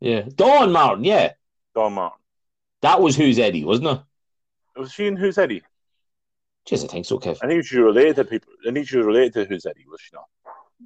[0.00, 0.22] Yeah.
[0.34, 1.32] Dawn Martin, yeah.
[1.74, 2.18] Dawn Martin.
[2.82, 4.00] That was Who's Eddie, wasn't it?
[4.76, 5.62] Was she in Who's Eddie?
[6.68, 7.38] Jeez, I think so, Kev.
[7.42, 8.52] I think she was related to people.
[8.66, 10.24] I think she was related to Who's Eddie, was she not?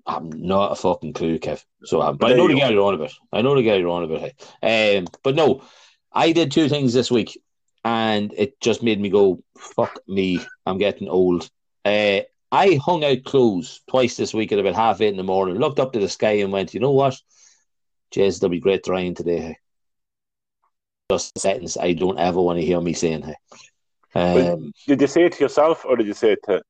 [0.07, 1.65] I'm not a fucking clue, Kev.
[1.85, 3.13] So, um, but There I know you the guy you're on about.
[3.33, 4.33] I know the guy you're on about.
[4.61, 4.97] hey.
[4.99, 5.63] Um, but no,
[6.13, 7.41] I did two things this week,
[7.85, 11.49] and it just made me go, "Fuck me, I'm getting old."
[11.85, 15.57] Uh, I hung out clothes twice this week at about half eight in the morning.
[15.57, 17.21] Looked up to the sky and went, "You know what?
[18.15, 19.59] Jeez, there'll be great rain today." Hey.
[21.11, 23.23] Just a sentence I don't ever want to hear me saying.
[23.23, 23.35] Hey.
[24.15, 26.63] Um, Did you say it to yourself or did you say it to?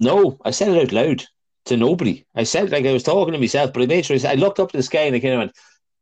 [0.00, 1.24] no, I said it out loud
[1.66, 2.24] to nobody.
[2.34, 4.32] I said it like I was talking to myself, but I made sure I, said,
[4.32, 5.52] I looked up to the sky and I kind of went,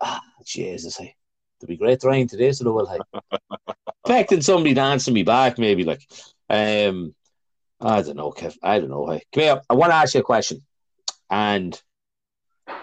[0.00, 1.14] ah, Jesus, hey,
[1.60, 3.00] there'll be great rain today, so there will, hey.
[4.04, 6.02] Expecting somebody to answer me back, maybe, like,
[6.48, 7.14] um,
[7.80, 8.56] I don't know, Kev.
[8.62, 9.22] I don't know, hey.
[9.32, 10.62] Come here, I want to ask you a question.
[11.30, 11.80] And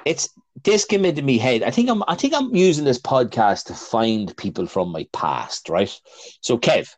[0.06, 0.30] it's,
[0.64, 1.64] this came into me head.
[1.64, 5.70] I think I'm, I think I'm using this podcast to find people from my past,
[5.70, 5.92] right?
[6.42, 6.96] So, Kev,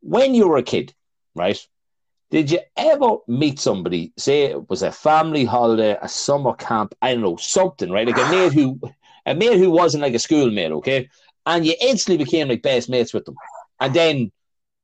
[0.00, 0.92] when you were a kid,
[1.34, 1.64] right?
[2.30, 7.12] Did you ever meet somebody, say it was a family holiday, a summer camp, I
[7.12, 8.06] don't know, something, right?
[8.06, 8.80] Like a mate who
[9.26, 11.08] a mate who wasn't like a schoolmate, okay?
[11.46, 13.36] And you instantly became like best mates with them.
[13.80, 14.32] And then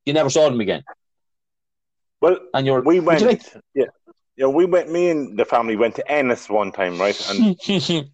[0.04, 0.84] you never saw them again.
[2.20, 3.20] Well, And you're we went.
[3.20, 3.42] you like-
[3.74, 3.86] Yeah,
[4.38, 4.46] yeah.
[4.46, 4.90] We went.
[4.90, 7.18] Me and the family went to Ennis one time, right?
[7.30, 7.56] And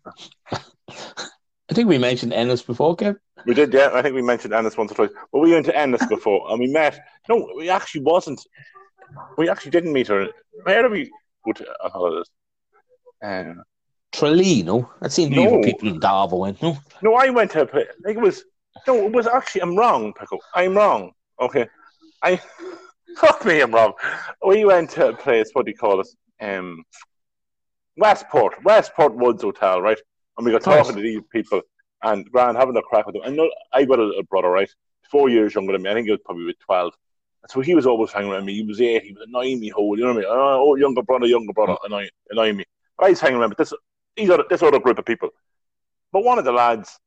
[1.70, 3.16] I think we mentioned Ennis before, Kev.
[3.46, 3.72] we did.
[3.72, 5.10] Yeah, I think we mentioned Ennis once or twice.
[5.32, 6.98] But we went to Ennis before, and we met.
[7.28, 8.40] No, we actually wasn't.
[9.38, 10.26] We actually didn't meet her.
[10.64, 11.10] Where did we
[11.44, 12.30] go to on holidays?
[14.12, 14.90] Tralee, no?
[15.00, 15.60] That seemed to No.
[15.62, 16.76] people in Darvo went, no?
[17.02, 17.68] no, I went to.
[18.04, 18.44] Like it was.
[18.86, 19.62] No, it was actually.
[19.62, 20.40] I'm wrong, Pickle.
[20.54, 21.12] I'm wrong.
[21.40, 21.66] Okay,
[22.22, 22.40] I.
[23.16, 23.92] Fuck me, I'm wrong.
[24.46, 25.50] We went to a place.
[25.52, 26.08] What do you call it?
[26.40, 26.84] Um,
[27.96, 29.98] Westport, Westport Woods Hotel, right?
[30.36, 31.60] And we got talking to these people
[32.02, 33.22] and Grand having a crack with them.
[33.24, 34.70] I know I got a little brother, right?
[35.10, 35.90] Four years younger than me.
[35.90, 36.92] I think he was probably with twelve.
[37.48, 38.54] So he was always hanging around me.
[38.54, 39.02] He was eight.
[39.02, 39.98] He was annoying me whole.
[39.98, 40.28] You know what I mean?
[40.30, 42.64] Oh, oh, younger brother, younger brother, annoying, annoying me.
[42.96, 43.72] But I was hanging around with this,
[44.16, 45.28] these other, this other group of people.
[46.10, 46.98] But one of the lads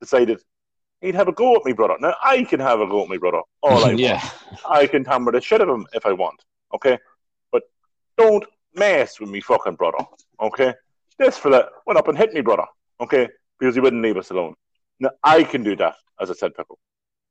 [0.00, 0.40] decided
[1.02, 1.96] he'd have a go at me brother.
[2.00, 3.98] Now I can have a go at me brother all I want.
[3.98, 4.26] yeah.
[4.68, 6.42] I can hammer the shit out of him if I want.
[6.74, 6.98] Okay,
[7.50, 7.64] but
[8.16, 9.98] don't mess with me fucking brother.
[10.40, 10.72] Okay,
[11.18, 12.64] this fella went up and hit me brother.
[13.00, 14.54] Okay, because he wouldn't leave us alone.
[15.00, 16.78] Now I can do that, as I said, Pickle.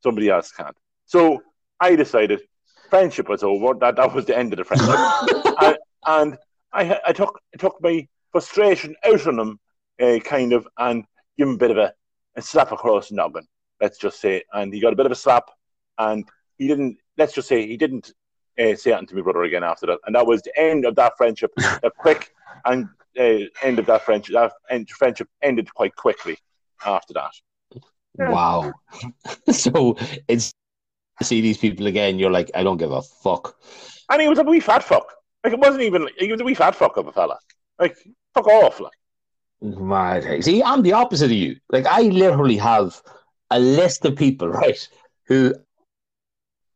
[0.04, 0.76] Somebody else can't.
[1.06, 1.42] So
[1.80, 2.42] I decided
[2.90, 3.74] friendship was over.
[3.80, 6.38] That that was the end of the friendship, and
[6.74, 9.60] I I took I took my frustration out on him,
[10.02, 11.04] uh, kind of, and
[11.38, 11.94] give him a bit of a,
[12.36, 13.46] a slap across the noggin.
[13.82, 15.50] Let's just say, and he got a bit of a slap,
[15.98, 16.98] and he didn't.
[17.17, 18.13] Let's just say he didn't
[18.60, 20.96] uh, say anything to my brother again after that, and that was the end of
[20.96, 21.52] that friendship.
[21.84, 22.32] a quick
[22.65, 22.88] and
[23.20, 24.36] uh, end of that friendship.
[24.36, 26.38] That end, friendship ended quite quickly
[26.86, 27.32] after that.
[28.17, 28.74] Wow.
[29.52, 30.54] so it's
[31.22, 33.56] see these people again, you're like, I don't give a fuck.
[34.10, 35.06] And he was a wee fat fuck.
[35.44, 36.08] Like it wasn't even.
[36.17, 37.38] He was a wee fat fuck of a fella.
[37.80, 37.98] Like
[38.34, 38.80] fuck off.
[38.80, 38.94] Like
[39.62, 40.41] My hey.
[40.41, 41.58] See, I'm the opposite of you.
[41.70, 43.02] Like, I literally have
[43.52, 44.88] a list of people, right,
[45.28, 45.54] who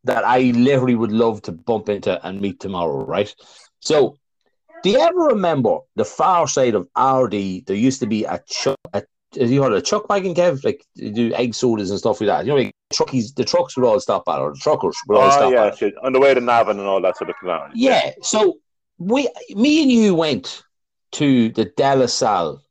[0.03, 3.33] that I literally would love to bump into and meet tomorrow, right?
[3.79, 4.17] So,
[4.83, 7.65] do you ever remember the far side of Ardee?
[7.65, 10.63] There used to be a chuck, a, you heard a chuck wagon, Kev?
[10.63, 12.45] Like, you do egg sodas and stuff like that.
[12.45, 15.27] You know, like truckies, the trucks would all stop at, or the truckers would all
[15.27, 15.77] oh stop yeah, at.
[15.77, 15.95] shit.
[16.03, 17.71] on the way to Navan and all that sort of thing.
[17.73, 18.11] Yeah.
[18.21, 18.59] So
[18.99, 20.61] we, me and you went
[21.13, 22.61] to the De La Salle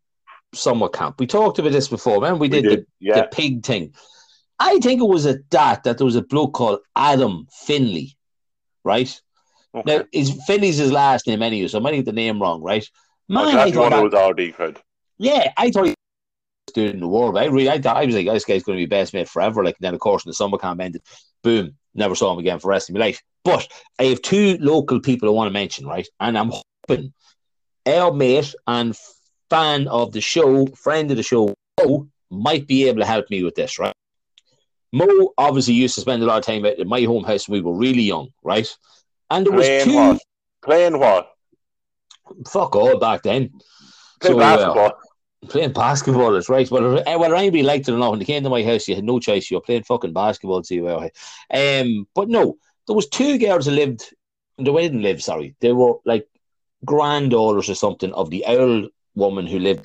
[0.54, 1.16] summer camp.
[1.18, 2.34] We talked about this before, man.
[2.34, 2.78] We we did, did.
[2.80, 3.14] The, yeah.
[3.16, 3.94] the pig thing.
[4.58, 8.16] I think it was at that that there was a bloke called Adam Finley,
[8.84, 9.20] right?
[9.74, 9.96] Okay.
[9.96, 12.88] Now, is Finley's his last name anyway, so I might get the name wrong, right?
[13.28, 14.80] Man, I thought one that, was Ardee crowd.
[15.18, 17.36] yeah, I thought he was doing in the world.
[17.36, 19.64] I really, I thought I was like, this guy's going to be best mate forever.
[19.64, 21.02] Like, then of course, when the summer camp ended,
[21.42, 23.20] boom, never saw him again for the rest of my life.
[23.44, 23.66] But
[23.98, 26.06] I have two local people I want to mention, right?
[26.20, 26.52] And I'm
[26.88, 27.12] hoping
[27.86, 28.96] our mate and
[29.54, 33.42] fan of the show, friend of the show, Mo, might be able to help me
[33.44, 33.94] with this, right?
[34.92, 37.70] Mo obviously used to spend a lot of time at my home house when we
[37.70, 38.68] were really young, right?
[39.30, 40.20] And there was two what?
[40.62, 41.30] Playing what?
[42.48, 43.50] fuck all back then.
[44.20, 44.92] Play So, uh, basketball.
[45.48, 46.70] Playing basketball is right.
[46.70, 48.94] Well, uh, whether anybody liked it or not, when they came to my house, you
[48.94, 49.50] had no choice.
[49.50, 51.08] You were playing fucking basketball, see well.
[51.50, 54.14] Um, but no, there was two girls that lived.
[54.56, 55.22] They didn't live.
[55.22, 56.26] Sorry, they were like
[56.84, 59.84] granddaughters or something of the old woman who lived.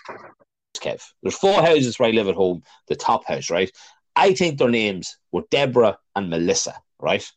[0.77, 2.63] Kev, there's four houses where I live at home.
[2.87, 3.69] The top house, right?
[4.15, 7.29] I think their names were Deborah and Melissa, right?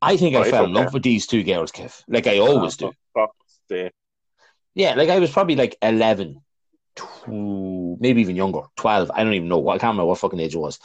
[0.00, 0.80] I think I Right, fell in okay.
[0.84, 2.92] love with these two girls, Kev, like I always do.
[4.74, 6.40] Yeah, like I was probably like 11,
[6.94, 9.10] tw- maybe even younger, 12.
[9.12, 9.68] I don't even know.
[9.68, 10.78] I can't remember what fucking age it was.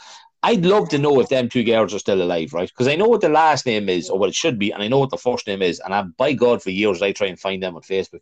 [0.44, 2.68] I'd love to know if them two girls are still alive, right?
[2.68, 4.88] Because I know what the last name is or what it should be, and I
[4.88, 5.80] know what the first name is.
[5.80, 8.20] And I, by God, for years, I try and find them on Facebook.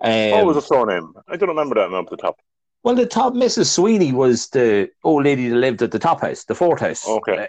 [0.00, 1.12] Um, what was the surname?
[1.26, 2.38] I don't remember that name off the top.
[2.84, 3.66] well, the top Mrs.
[3.74, 7.08] Sweeney was the old lady that lived at the top house, the fourth house.
[7.08, 7.38] Okay.
[7.38, 7.46] Uh,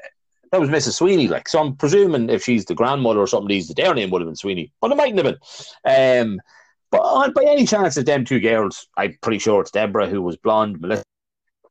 [0.52, 0.94] that was Mrs.
[0.94, 1.48] Sweeney, like.
[1.48, 4.36] So I'm presuming if she's the grandmother or something, these their name would have been
[4.36, 5.38] Sweeney, but it mightn't have
[5.84, 6.30] been.
[6.32, 6.42] Um,
[6.90, 10.24] but uh, by any chance, it's them two girls, I'm pretty sure it's Deborah who
[10.24, 11.04] was blonde, Melissa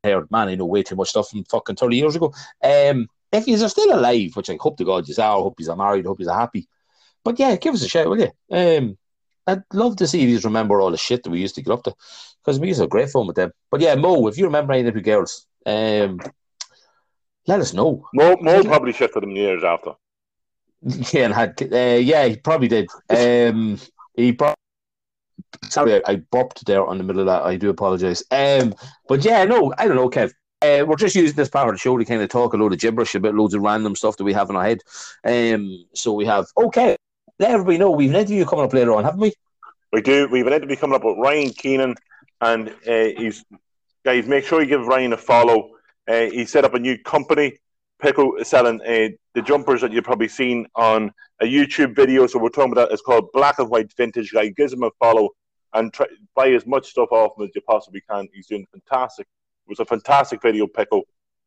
[0.04, 0.30] haired.
[0.30, 2.32] Man, I know way too much stuff from fucking 30 years ago.
[2.62, 5.56] Um, if you are still alive, which I hope to God you are, I hope
[5.58, 6.68] you're married, I hope you're happy.
[7.24, 8.30] But yeah, give us a shout, will you?
[8.50, 8.98] Um,
[9.46, 11.72] I'd love to see if you remember all the shit that we used to get
[11.72, 11.94] up to
[12.42, 13.50] because we used to have great fun with them.
[13.70, 16.20] But yeah, Mo, if you remember any of the girls, um,
[17.46, 18.06] let us know.
[18.14, 19.92] Mo, Mo probably shifted them years after.
[21.14, 22.90] Yeah, and had uh, yeah, he probably did.
[23.08, 23.78] Um,
[24.14, 24.54] he probably.
[25.68, 27.42] Sorry, I, I burped there on the middle of that.
[27.42, 28.22] I do apologize.
[28.30, 28.74] Um,
[29.08, 30.32] but yeah, no, I don't know, Kev.
[30.62, 32.72] Uh, we're just using this part of the show to kind of talk a load
[32.72, 34.78] of gibberish about loads of random stuff that we have in our head.
[35.24, 36.96] Um, so we have okay.
[37.38, 39.32] Let everybody know we've an interview coming up later on, haven't we?
[39.92, 40.28] We do.
[40.30, 41.94] We've an interview coming up with Ryan Keenan,
[42.40, 43.44] and uh, he's
[44.04, 44.26] guys.
[44.26, 45.70] Make sure you give Ryan a follow.
[46.08, 47.58] Uh, he set up a new company.
[48.00, 52.26] Pickle selling uh, the jumpers that you've probably seen on a YouTube video.
[52.26, 52.92] So we're talking about that.
[52.92, 54.32] It's called Black and White Vintage.
[54.32, 55.30] Guy, give him a follow
[55.74, 58.28] and try, buy as much stuff off him as you possibly can.
[58.32, 59.26] He's doing fantastic.
[59.66, 61.02] It was a fantastic video, Pickle.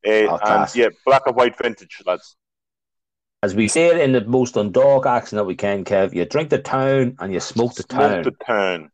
[0.05, 2.35] Uh, and yeah, Black and White Vintage, lads.
[3.43, 6.49] As we say it in the most Dundalk accent that we can, Kev, you drink
[6.49, 8.23] the town and you smoke the town.
[8.23, 8.91] Smoke the town.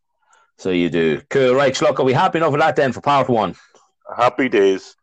[0.58, 1.22] So you do.
[1.30, 1.56] Cool.
[1.56, 3.56] Right, look, are we happy enough with that then for part one?
[4.15, 4.96] Happy days.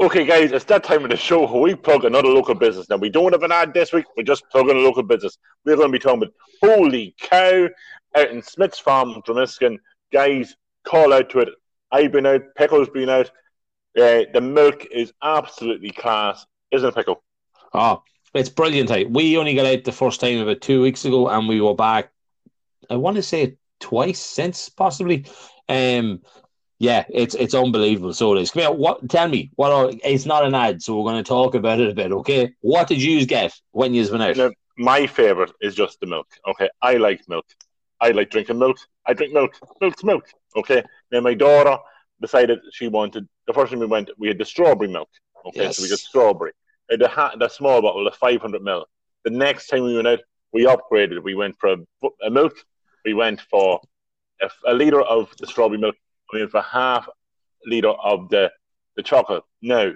[0.00, 2.88] Okay, guys, it's that time of the show where we plug another local business.
[2.88, 5.38] Now, we don't have an ad this week, we're just plugging a local business.
[5.64, 7.68] We're going to be talking about Holy Cow
[8.14, 9.78] out in Smith's Farm, Dromiskin.
[10.12, 11.48] Guys, call out to it.
[11.90, 13.30] I've been out, Pickle's been out.
[13.96, 17.22] Uh, the milk is absolutely class, isn't it, Pickle?
[17.74, 18.02] Oh,
[18.34, 18.90] it's brilliant.
[18.90, 19.04] Hey.
[19.04, 22.10] We only got out the first time about two weeks ago, and we were back.
[22.88, 25.26] I want to say twice since, possibly.
[25.68, 26.22] Um,
[26.78, 28.12] yeah, it's it's unbelievable.
[28.12, 28.50] So it is.
[28.50, 29.08] Come here, what?
[29.08, 29.70] Tell me what?
[29.70, 32.12] Are, it's not an ad, so we're going to talk about it a bit.
[32.12, 34.36] Okay, what did you get when you went out?
[34.36, 34.52] No.
[34.78, 36.26] My favorite is just the milk.
[36.48, 37.44] Okay, I like milk.
[38.02, 38.76] I like drinking milk.
[39.06, 39.52] I drink milk.
[39.80, 40.24] Milk's milk.
[40.56, 40.82] Okay.
[41.10, 41.78] Now my daughter
[42.20, 45.08] decided she wanted the first time we went, we had the strawberry milk.
[45.46, 46.52] Okay, so we got strawberry.
[46.88, 48.84] And the ha- the small bottle, the 500 ml.
[49.24, 50.20] The next time we went out,
[50.52, 51.22] we upgraded.
[51.22, 51.76] We went for a,
[52.26, 52.54] a milk.
[53.04, 53.80] We went for
[54.40, 55.96] a, a liter of the strawberry milk.
[56.32, 57.08] We went for half
[57.66, 58.50] liter of the
[58.96, 59.44] the chocolate.
[59.62, 59.92] Now,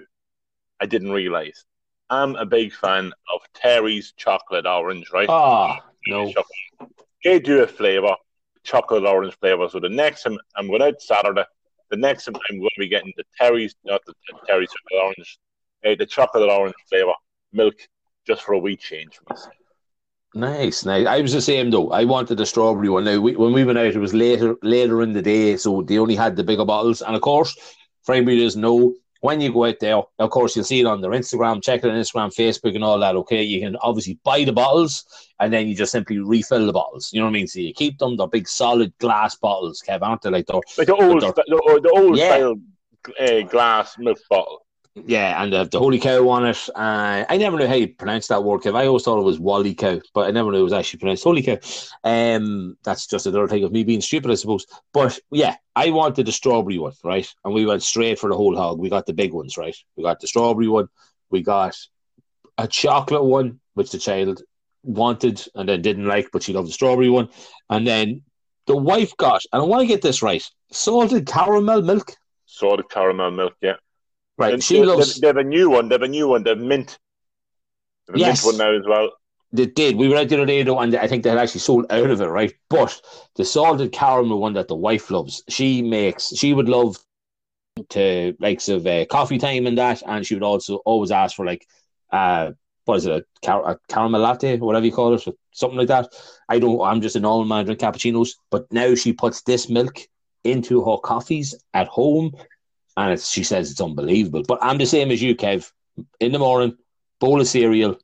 [0.81, 1.65] I didn't realize
[2.09, 5.29] I'm a big fan of Terry's chocolate orange, right?
[5.29, 5.75] Oh
[6.07, 6.91] no, Chocolate.
[7.27, 8.15] They do a flavor,
[8.63, 9.67] chocolate orange flavor.
[9.67, 11.43] So the next time I'm going out Saturday,
[11.89, 15.03] the next time I'm going to be getting the Terry's, not the, the Terry's chocolate
[15.03, 15.39] orange,
[15.85, 17.11] uh, the chocolate orange flavor
[17.51, 17.75] milk,
[18.25, 19.19] just for a wee change
[20.33, 21.05] nice, nice.
[21.05, 21.89] I was the same though.
[21.89, 23.05] I wanted the strawberry one.
[23.05, 25.97] Now we, when we went out, it was later later in the day, so they
[25.97, 27.01] only had the bigger bottles.
[27.01, 27.57] And of course,
[28.05, 31.11] who doesn't know, when you go out there, of course, you'll see it on their
[31.11, 31.63] Instagram.
[31.63, 33.15] Check it on Instagram, Facebook, and all that.
[33.15, 35.05] Okay, you can obviously buy the bottles,
[35.39, 37.09] and then you just simply refill the bottles.
[37.13, 37.47] You know what I mean?
[37.47, 40.29] So you keep them; they're big, solid glass bottles, Kev, aren't they?
[40.29, 42.29] Like they're Like the old, they're- the, the old Yeah.
[42.37, 42.55] style
[43.19, 44.61] uh, glass milk bottle.
[45.05, 46.69] Yeah, and have the holy cow on it.
[46.75, 48.75] Uh, I never knew how you pronounce that word, Kev.
[48.75, 51.23] I always thought it was Wally cow, but I never knew it was actually pronounced
[51.23, 51.57] holy cow.
[52.03, 54.65] Um, that's just another thing of me being stupid, I suppose.
[54.93, 57.27] But yeah, I wanted the strawberry one, right?
[57.45, 58.79] And we went straight for the whole hog.
[58.79, 59.75] We got the big ones, right?
[59.95, 60.87] We got the strawberry one.
[61.29, 61.77] We got
[62.57, 64.41] a chocolate one, which the child
[64.83, 67.29] wanted and then didn't like, but she loved the strawberry one.
[67.69, 68.23] And then
[68.65, 72.13] the wife got, and I want to get this right, salted caramel milk.
[72.45, 73.75] Salted caramel milk, yeah.
[74.37, 75.15] Right, And she they, loves.
[75.15, 75.89] They, they have a new one.
[75.89, 76.43] They have a new one.
[76.43, 76.99] They have mint.
[78.07, 78.43] They have a Yes.
[78.43, 79.11] mint one now as well.
[79.51, 79.95] They did.
[79.95, 82.09] We were out the other day though, and I think they had actually sold out
[82.09, 82.53] of it, right?
[82.69, 83.01] But
[83.35, 86.35] the salted caramel one that the wife loves, she makes.
[86.35, 86.97] She would love
[87.89, 91.45] to likes of uh, coffee time and that, and she would also always ask for
[91.45, 91.65] like,
[92.11, 92.51] uh,
[92.85, 95.87] what is it, a, car- a caramel latte, or whatever you call it, something like
[95.87, 96.13] that.
[96.49, 96.81] I don't.
[96.81, 99.99] I'm just a normal man drink cappuccinos, but now she puts this milk
[100.43, 102.33] into her coffees at home,
[102.97, 104.43] and it's, she says it's unbelievable.
[104.45, 105.71] But I'm the same as you, Kev.
[106.19, 106.77] In the morning,
[107.19, 107.97] bowl of cereal,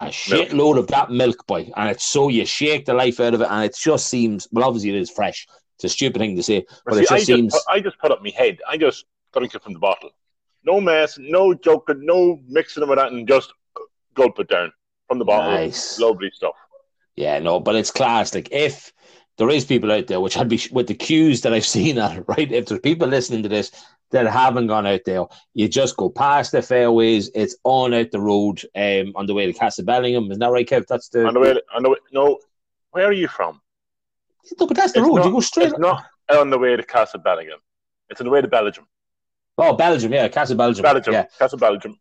[0.00, 3.40] a shitload of that milk, boy, and it's so you shake the life out of
[3.40, 4.66] it, and it just seems well.
[4.66, 5.46] Obviously, it is fresh.
[5.76, 7.52] It's a stupid thing to say, but See, it I, just just seems.
[7.54, 8.58] put, I just put up my head.
[8.68, 10.10] I just drink it from the bottle.
[10.64, 13.52] No mess, no joking, no mixing with that, and just
[14.14, 14.72] gulp it down
[15.08, 15.50] from the bottle.
[15.50, 15.98] Nice.
[15.98, 16.54] Lovely stuff.
[17.16, 18.34] Yeah, no, but it's class.
[18.34, 18.92] Like if
[19.40, 22.18] there is people out there, which I'd be with the cues that I've seen at
[22.18, 22.52] it, right?
[22.52, 23.72] If there's people listening to this
[24.10, 25.24] that haven't gone out there,
[25.54, 27.30] you just go past the fairways.
[27.34, 30.24] It's on out the road, um, on the way to Castle Bellingham.
[30.30, 30.86] Isn't that right, Kev?
[30.86, 32.38] That's the On the way, on the way, no,
[32.90, 33.60] where are you from?
[34.58, 35.16] no, but that's the It's road.
[35.16, 35.68] not- you go straight.
[35.70, 37.60] It's not on the way to Castle Bellingham.
[38.10, 38.86] It's on the way to Belgium.
[39.56, 40.82] Oh, Belgium, yeah, Castle Belgium.
[40.82, 41.12] Belgium.
[41.14, 41.98] Yeah, Castle Belgium.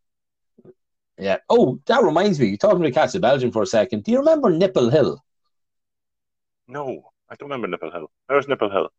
[1.18, 1.38] yeah.
[1.50, 2.48] Oh, that reminds me.
[2.48, 4.04] You're talking about Castle Belgium for a second.
[4.04, 5.24] Do you remember Nipple Hill?
[6.68, 8.10] No, I don't remember Nipple Hill.
[8.28, 8.90] Where's Nipple Hill?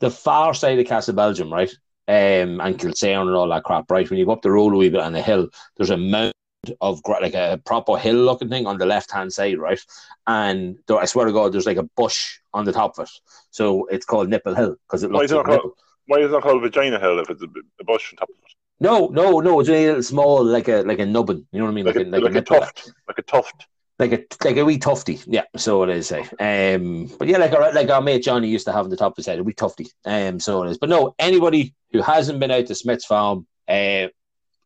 [0.00, 1.70] the far side of Castle Belgium, right?
[2.08, 4.08] Um, and Kilsaran and all that crap, right?
[4.08, 6.32] When you go up the road a wee bit on the hill, there's a mound
[6.80, 9.80] of like a proper hill looking thing on the left hand side, right?
[10.26, 13.10] And there, I swear to God, there's like a bush on the top of it.
[13.50, 15.76] So it's called Nipple Hill because it Why looks it like a called- nipple.
[16.06, 17.46] Why is it called Vagina Hill if it's a,
[17.80, 18.54] a bush on top of it?
[18.80, 19.60] No, no, no.
[19.60, 21.46] It's a little small, like a like a nubbin.
[21.52, 21.84] You know what I mean?
[21.86, 22.58] Like, a, like, a, nipple.
[22.58, 22.90] tuft.
[23.06, 23.66] Like a tuft.
[24.00, 25.20] Like a like a wee tufty.
[25.26, 26.10] Yeah, so it is.
[26.10, 26.24] eh.
[26.40, 29.12] Um, but yeah, like our like our mate Johnny used to have on the top
[29.12, 29.88] of his head, a wee tufty.
[30.06, 30.78] Um, so it is.
[30.78, 34.08] But no, anybody who hasn't been out to Smith's Farm, uh,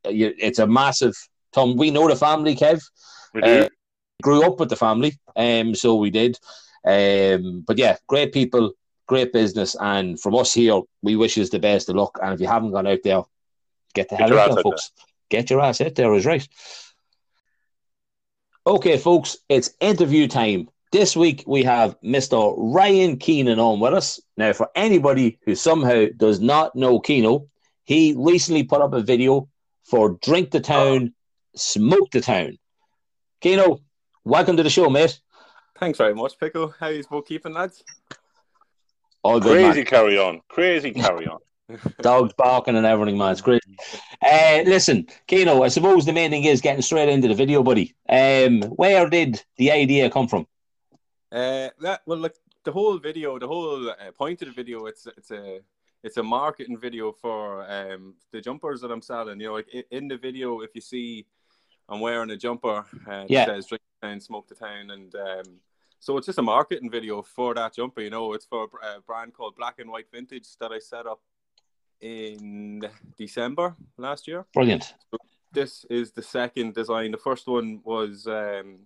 [0.04, 1.16] it's a massive.
[1.52, 2.80] Tom, we know the family, Kev.
[3.34, 3.62] We do.
[3.62, 3.68] Uh,
[4.22, 6.38] grew up with the family, um, so we did.
[6.86, 8.72] Um, but yeah, great people,
[9.08, 12.18] great business, and from us here, we wish you the best of luck.
[12.22, 13.22] And if you haven't gone out there,
[13.94, 14.92] get the Get hell out there, out folks.
[15.28, 16.46] Get your ass out there is right.
[18.66, 20.70] Okay, folks, it's interview time.
[20.90, 22.55] This week we have Mr.
[22.57, 24.18] Ryan Keenan on with us.
[24.38, 27.48] Now, for anybody who somehow does not know Keno,
[27.85, 29.50] he recently put up a video
[29.85, 31.12] for Drink the Town,
[31.55, 32.57] Smoke the Town.
[33.42, 33.81] Keno,
[34.24, 35.20] welcome to the show, mate.
[35.79, 36.74] Thanks very much, Pickle.
[36.81, 37.85] How are you both keeping, lads?
[39.22, 39.87] All good, Crazy man.
[39.87, 40.40] carry on.
[40.48, 41.40] Crazy carry on.
[42.00, 43.33] Dogs barking and everything, man.
[43.33, 43.62] It's great.
[44.20, 47.94] Uh, listen, Keno, I suppose the main thing is getting straight into the video, buddy.
[48.09, 50.46] Um, where did the idea come from?
[51.33, 55.07] Uh, that, well, like the whole video, the whole uh, point of the video, it's
[55.16, 55.61] it's a
[56.03, 59.40] it's a marketing video for um, the jumpers that I'm selling.
[59.40, 61.27] You know, like in the video, if you see,
[61.88, 63.46] I'm wearing a jumper uh, that Yeah.
[63.46, 65.61] says "Drink the Town, Smoke the Town," and um,
[65.98, 68.03] so it's just a marketing video for that jumper.
[68.03, 71.20] You know, it's for a brand called Black and White Vintage that I set up
[72.04, 72.82] in
[73.16, 74.44] December last year.
[74.52, 74.94] Brilliant.
[75.52, 77.10] this is the second design.
[77.10, 78.80] The first one was um,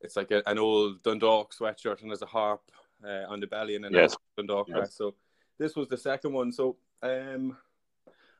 [0.00, 2.62] it's like a, an old Dundalk sweatshirt and there's a harp
[3.04, 4.16] uh, on the belly and then Yes.
[4.36, 4.94] Dundalk Yes.
[4.96, 5.14] So
[5.58, 6.50] this was the second one.
[6.50, 7.56] So um,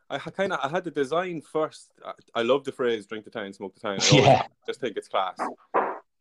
[0.08, 1.92] I kind of I had the design first.
[2.04, 4.42] I, I love the phrase "drink the town, smoke the town." I Yeah.
[4.66, 5.36] just think it's class.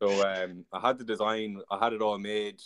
[0.01, 2.61] So um, I had the design, I had it all made,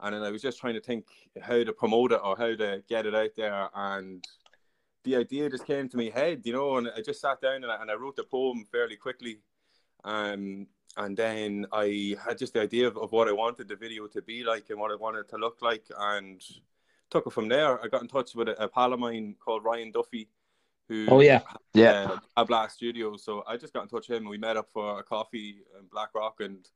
[0.00, 1.06] and then I was just trying to think
[1.40, 3.68] how to promote it or how to get it out there.
[3.74, 4.22] And
[5.04, 7.66] the idea just came to me head, you know, and I just sat down and
[7.66, 9.40] I, and I wrote the poem fairly quickly.
[10.02, 14.06] Um, and then I had just the idea of, of what I wanted the video
[14.08, 16.42] to be like and what I wanted it to look like, and
[17.10, 17.82] took it from there.
[17.82, 20.28] I got in touch with a, a pal of mine called Ryan Duffy,
[20.88, 21.40] who Oh, yeah.
[21.72, 22.08] Yeah.
[22.10, 23.24] uh, at Blast Studios.
[23.24, 24.24] So I just got in touch with him.
[24.24, 26.68] and We met up for a coffee in Black Rock, and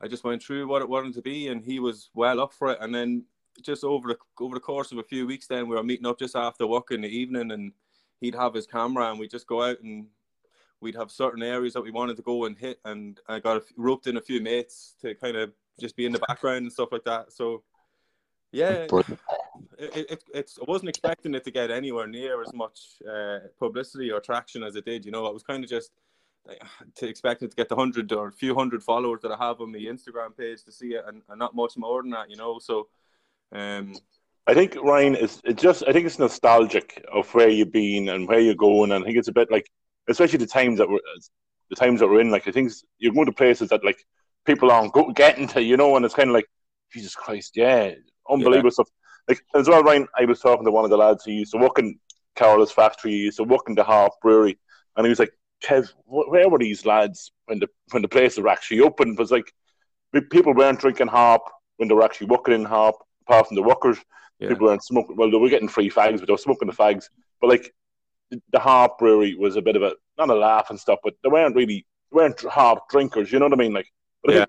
[0.00, 2.70] I just went through what it wanted to be, and he was well up for
[2.72, 2.78] it.
[2.80, 3.24] And then
[3.62, 6.18] just over the over the course of a few weeks, then we were meeting up
[6.18, 7.72] just after work in the evening, and
[8.20, 10.06] he'd have his camera, and we'd just go out and
[10.80, 13.62] we'd have certain areas that we wanted to go and hit, and I got a,
[13.76, 16.92] roped in a few mates to kind of just be in the background and stuff
[16.92, 17.32] like that.
[17.32, 17.62] So.
[18.50, 19.20] Yeah, Brilliant.
[19.78, 24.10] it, it, it's I wasn't expecting it to get anywhere near as much uh, publicity
[24.10, 25.04] or traction as it did.
[25.04, 25.90] You know, I was kind of just
[26.46, 26.62] like,
[26.96, 29.60] to expect it to get the hundred or a few hundred followers that I have
[29.60, 32.30] on my Instagram page to see it, and, and not much more than that.
[32.30, 32.88] You know, so
[33.52, 33.94] um,
[34.46, 38.26] I think Ryan is it just I think it's nostalgic of where you've been and
[38.26, 39.70] where you're going and I think it's a bit like
[40.08, 41.00] especially the times that we're
[41.70, 44.02] the times that we're in like I think you're going to places that like
[44.46, 46.46] people aren't go, getting to you know and it's kind of like
[46.92, 47.92] Jesus Christ yeah
[48.30, 48.88] unbelievable stuff.
[49.28, 51.58] Like as well Ryan I was talking to one of the lads who used to
[51.58, 51.98] work in
[52.34, 54.58] Carroll's factory he used to work in the Harp Brewery
[54.96, 58.48] and he was like Kev where were these lads when the when the places were
[58.48, 59.10] actually open?
[59.10, 59.52] It was like
[60.30, 61.42] people weren't drinking Harp
[61.76, 62.94] when they were actually working in Harp
[63.28, 63.98] apart from the workers
[64.38, 65.16] yeah, people weren't smoking.
[65.16, 67.08] Well, they were getting free fags, but they were smoking the fags.
[67.40, 67.74] But like
[68.52, 71.28] the- Harp Brewery was a bit of a not a laugh and stuff, but they
[71.28, 73.32] weren't really they weren't Harp drinkers.
[73.32, 73.72] You know what I mean?
[73.72, 73.92] Like,
[74.26, 74.44] Yeah.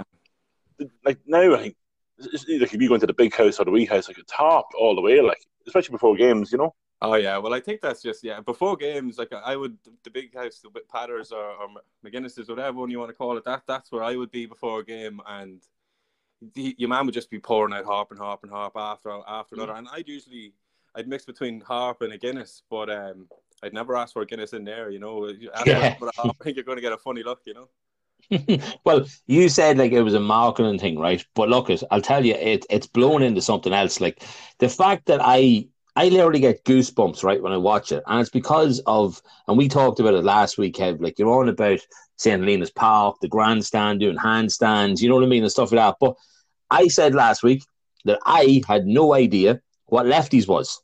[0.78, 1.76] think, like now, I think
[2.18, 4.18] it's, it's like if you go into the big house or the wee house, like
[4.18, 5.22] it's Harp all the way.
[5.22, 6.52] Like especially before games.
[6.52, 6.76] You know.
[7.02, 8.42] Oh yeah, well I think that's just yeah.
[8.42, 11.68] Before games, like I would the big house, the Patters or, or
[12.06, 13.46] McGuinness's, whatever one you want to call it.
[13.46, 15.62] That that's where I would be before a game, and
[16.54, 19.56] the, your man would just be pouring out harp and harp and harp after after
[19.56, 19.74] another.
[19.74, 20.54] And I'd usually
[20.96, 23.28] I'd mix between harp and a Guinness, but um,
[23.64, 24.90] I'd never ask for a Guinness in there.
[24.90, 25.96] You know, yeah.
[26.18, 27.42] I think you're going to get a funny look.
[27.46, 27.70] You know.
[28.86, 31.24] well, you said like it was a marketing thing, right?
[31.36, 34.00] But look, I'll tell you, it it's blown into something else.
[34.00, 34.24] Like
[34.60, 35.68] the fact that I
[36.00, 39.68] I literally get goosebumps right when I watch it, and it's because of and we
[39.68, 41.02] talked about it last week, Kev.
[41.02, 41.82] Like you're on about
[42.16, 42.40] St.
[42.40, 45.98] Helena's Park, the grandstand, doing handstands, you know what I mean, and stuff like that.
[46.00, 46.16] But
[46.72, 47.66] I said last week
[48.06, 50.82] that I had no idea what lefties was.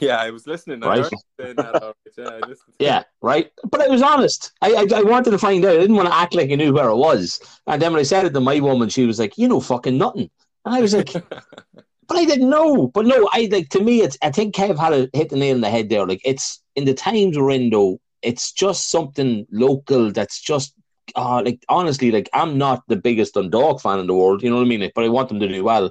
[0.00, 0.80] Yeah, I was listening.
[0.80, 1.08] Right?
[1.38, 3.52] That, yeah, yeah, right.
[3.62, 4.50] But I was honest.
[4.60, 5.76] I, I, I wanted to find out.
[5.76, 7.40] I didn't want to act like I knew where it was.
[7.68, 9.96] And then when I said it to my woman, she was like, "You know, fucking
[9.96, 10.30] nothing."
[10.64, 11.12] And I was like,
[12.08, 14.18] "But I didn't know." But no, I like to me, it's.
[14.22, 16.06] I think Kev had a, hit the nail in the head there.
[16.06, 18.00] Like it's in the times we're in, though.
[18.22, 20.74] It's just something local that's just
[21.16, 24.56] uh, like honestly, like I'm not the biggest Dundalk fan in the world, you know
[24.56, 24.80] what I mean?
[24.80, 25.90] Like, but I want them to do well.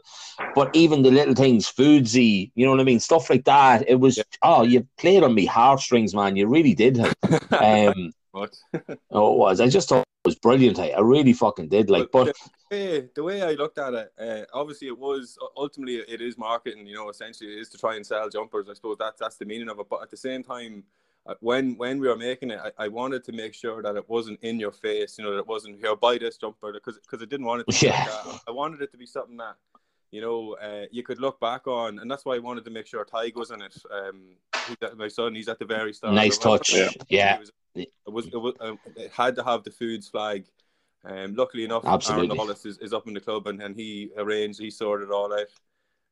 [0.55, 3.87] But even the little things, foodsy, you know what I mean, stuff like that.
[3.87, 4.23] It was yeah.
[4.43, 6.35] oh, you played on me heartstrings, man.
[6.35, 6.99] You really did.
[7.51, 8.55] um, what?
[9.11, 9.61] oh, it was.
[9.61, 10.77] I just thought was brilliant.
[10.79, 11.89] I, I really fucking did.
[11.89, 12.35] Like, but, but
[12.69, 16.37] the, way, the way I looked at it, uh, obviously, it was ultimately it is
[16.37, 16.85] marketing.
[16.85, 18.67] You know, essentially, it is to try and sell jumpers.
[18.69, 19.87] I suppose that's that's the meaning of it.
[19.89, 20.83] But at the same time
[21.27, 24.09] uh, when when we were making it, I, I, wanted to make sure that it
[24.09, 25.17] wasn't in your face.
[25.17, 27.71] You know, that it wasn't here buy this jumper because because I didn't want it
[27.71, 28.05] to yeah.
[28.25, 29.55] Like I wanted it to be something that
[30.11, 32.87] you know uh, you could look back on, and that's why I wanted to make
[32.87, 33.75] sure Tig was in it.
[33.91, 34.37] Um,
[34.97, 36.13] my son, he's at the very start.
[36.13, 36.73] Nice touch.
[36.73, 37.39] Yeah, yeah.
[37.75, 40.45] It was, it was, um, it had to have the foods flag.
[41.05, 42.27] Um, luckily enough, Absolutely.
[42.27, 45.13] Aaron Hollis is, is up in the club, and, and he arranged, he sorted it
[45.13, 45.47] all out.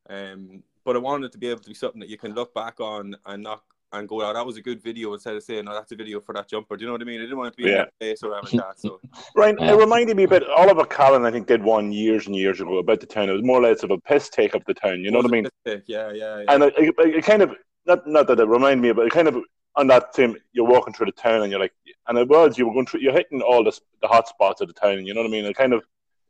[0.08, 2.54] Um, but I wanted it to be able to be something that you can look
[2.54, 4.34] back on and not and go, out.
[4.34, 6.76] that was a good video instead of saying, oh, that's a video for that jumper.
[6.76, 7.20] Do you know what I mean?
[7.20, 7.74] I didn't want it to be yeah.
[7.74, 8.80] in that face or anything like that.
[8.80, 9.00] So,
[9.36, 9.72] Ryan, yeah.
[9.72, 10.48] it reminded me a bit.
[10.48, 13.28] Oliver Callan, I think, did one years and years ago about the town.
[13.28, 15.00] It was more or less of a piss take of the town.
[15.00, 15.48] You know what I mean?
[15.64, 16.42] Yeah, yeah, yeah.
[16.48, 17.54] And it, it, it, kind of
[17.86, 19.36] not not that it reminded me, but it kind of
[19.76, 20.36] on that same.
[20.52, 21.74] You're walking through the town and you're like,
[22.08, 23.00] and it was you were going through.
[23.00, 25.06] You're hitting all the the hot spots of the town.
[25.06, 25.44] You know what I mean?
[25.44, 25.84] It kind of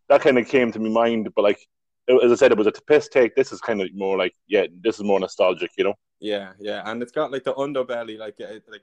[0.08, 1.58] that kind of came to my mind, but like
[2.08, 3.34] as I said, it was a piss take.
[3.34, 5.94] This is kind of more like, yeah, this is more nostalgic, you know.
[6.20, 8.82] Yeah, yeah, and it's got like the underbelly, like it, like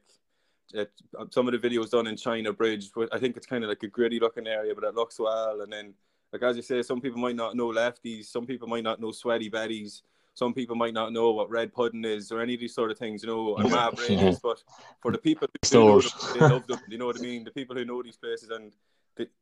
[0.74, 0.92] it,
[1.32, 2.90] some of the videos done in China Bridge.
[3.12, 5.62] I think it's kind of like a gritty looking area, but it looks well.
[5.62, 5.94] And then,
[6.32, 9.12] like as you say, some people might not know lefties, some people might not know
[9.12, 10.02] sweaty betties,
[10.36, 12.98] some people might not know what red pudding is or any of these sort of
[12.98, 14.40] things, you know, and mad ranges.
[14.40, 14.64] But
[15.02, 16.80] for the people who know them, they love them.
[16.88, 17.44] You know what I mean?
[17.44, 18.74] The people who know these places and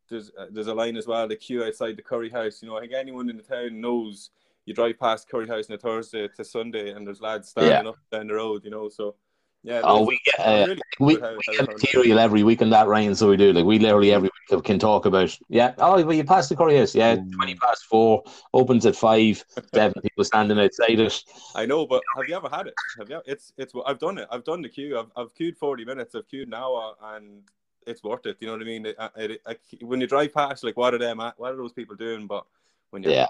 [0.09, 1.27] there's uh, there's a line as well.
[1.27, 2.61] The queue outside the curry house.
[2.61, 4.31] You know, I think anyone in the town knows
[4.65, 7.89] you drive past curry house on a Thursday to Sunday, and there's lads standing yeah.
[7.89, 8.63] up down the road.
[8.63, 9.15] You know, so
[9.63, 9.81] yeah.
[9.83, 13.29] Oh, we get uh, really we, we get material every week on that rain, so
[13.29, 13.53] we do.
[13.53, 14.25] Like we literally mm-hmm.
[14.25, 15.37] every week can talk about.
[15.49, 15.73] Yeah.
[15.77, 16.95] Oh, well, you pass the curry house.
[16.95, 17.59] Yeah, twenty mm.
[17.59, 19.43] past four opens at five.
[19.73, 21.23] Seven people standing outside it.
[21.53, 22.73] I know, but have you ever had it?
[22.97, 23.21] Have you?
[23.25, 23.73] It's it's.
[23.85, 24.27] I've done it.
[24.31, 24.97] I've done the queue.
[24.97, 26.15] I've I've queued forty minutes.
[26.15, 27.43] I've queued an hour, and
[27.85, 28.37] it's worth it.
[28.39, 28.85] You know what I mean?
[28.87, 31.17] It, uh, it, it, when you drive past, like, what are them?
[31.17, 32.25] What are those people doing?
[32.25, 32.45] But
[32.89, 33.27] when you yeah.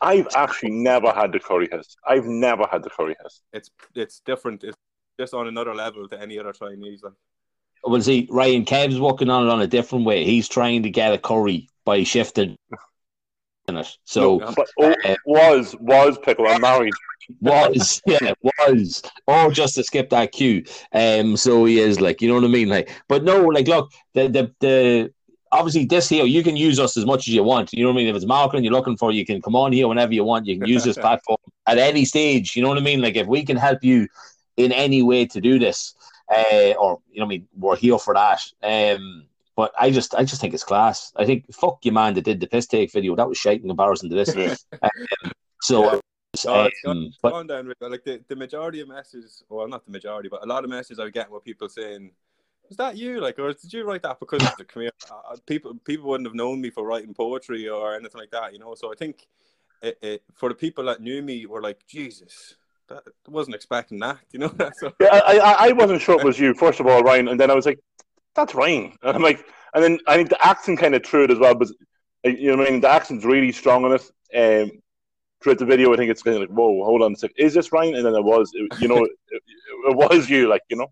[0.00, 1.96] I've actually never had the curry house.
[2.06, 3.42] I've never had the curry house.
[3.52, 4.64] It's it's different.
[4.64, 4.76] It's
[5.18, 7.02] just on another level to any other Chinese.
[7.02, 7.14] Like.
[7.84, 10.24] Well, see, Ryan Kev's working on it on a different way.
[10.24, 12.56] He's trying to get a curry by shifting
[13.68, 13.96] in it.
[14.04, 16.46] So, no, but oh, uh, was was pickle.
[16.46, 16.92] I'm married
[17.40, 22.28] was yeah was all just to skip that queue um so he is like you
[22.28, 25.12] know what i mean like but no like look the the, the
[25.52, 27.72] obviously this here you can use us as much as you want.
[27.72, 28.08] You know what i mean?
[28.08, 30.46] If it's marketing you're looking for you can come on here whenever you want.
[30.46, 32.56] You can use this platform at any stage.
[32.56, 33.00] You know what i mean?
[33.00, 34.08] Like if we can help you
[34.56, 35.94] in any way to do this
[36.34, 38.42] uh, or you know what i mean we're here for that.
[38.62, 39.24] Um
[39.56, 41.12] but I just, I just think it's class.
[41.16, 43.16] I think fuck you, man, that did the piss take video.
[43.16, 44.32] That was shite in comparison to this.
[44.82, 46.00] um, so
[46.46, 49.84] Oh, it's gone, um, but, gone down like the, the majority of messages, well, not
[49.86, 52.10] the majority, but a lot of messages I get with people saying,
[52.68, 54.90] "Was that you?" Like, or did you write that because of the career?
[55.10, 58.58] Uh, people people wouldn't have known me for writing poetry or anything like that, you
[58.58, 58.74] know.
[58.74, 59.26] So I think
[59.82, 62.56] it, it, for the people that knew me were like, Jesus,
[62.88, 64.54] that wasn't expecting that, you know.
[64.78, 67.50] so, yeah, I, I wasn't sure it was you first of all, Ryan, and then
[67.50, 67.80] I was like,
[68.34, 68.96] that's Ryan.
[69.02, 69.44] And I'm like,
[69.74, 71.68] and then I think the accent kind of threw it as well, but
[72.24, 72.80] you know what I mean.
[72.80, 74.10] The accent's really strong on it.
[74.34, 74.80] Um,
[75.40, 77.54] throughout the video, I think it's kind of like, whoa, hold on a second, is
[77.54, 77.94] this Ryan?
[77.94, 80.88] And then it was, it, you know, it, it, was you, like, you know.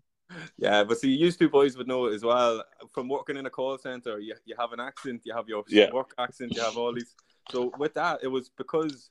[0.57, 2.63] Yeah, but see, you two boys would know as well.
[2.91, 5.91] From working in a call center, you, you have an accent, you have your yeah.
[5.91, 7.13] work accent, you have all these.
[7.51, 9.09] So with that, it was because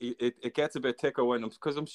[0.00, 1.86] it, it gets a bit thicker when I'm because I'm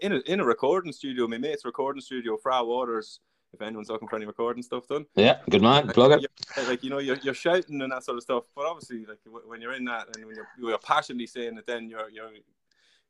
[0.00, 1.26] in a in a recording studio.
[1.28, 3.20] My mate's recording studio, Fra Waters.
[3.52, 5.88] If anyone's looking for any recording stuff done, Yeah, good man.
[5.88, 6.20] Plug it.
[6.20, 8.44] You're- like you know, you're, you're shouting and that sort of stuff.
[8.54, 11.88] But obviously, like when you're in that and when you're, you're passionately saying it, then
[11.88, 12.30] your your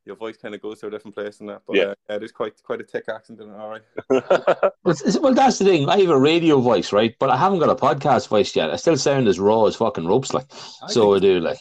[0.06, 1.62] your voice kind of goes to a different place and that.
[1.66, 1.82] But Yeah.
[1.82, 3.56] uh, yeah, there's quite quite a thick accent in it.
[3.56, 3.82] All right.
[4.84, 5.88] Well, well, that's the thing.
[5.88, 7.14] I have a radio voice, right?
[7.18, 8.70] But I haven't got a podcast voice yet.
[8.70, 10.46] I still sound as raw as fucking ropes, like.
[10.82, 11.58] I So I do, like.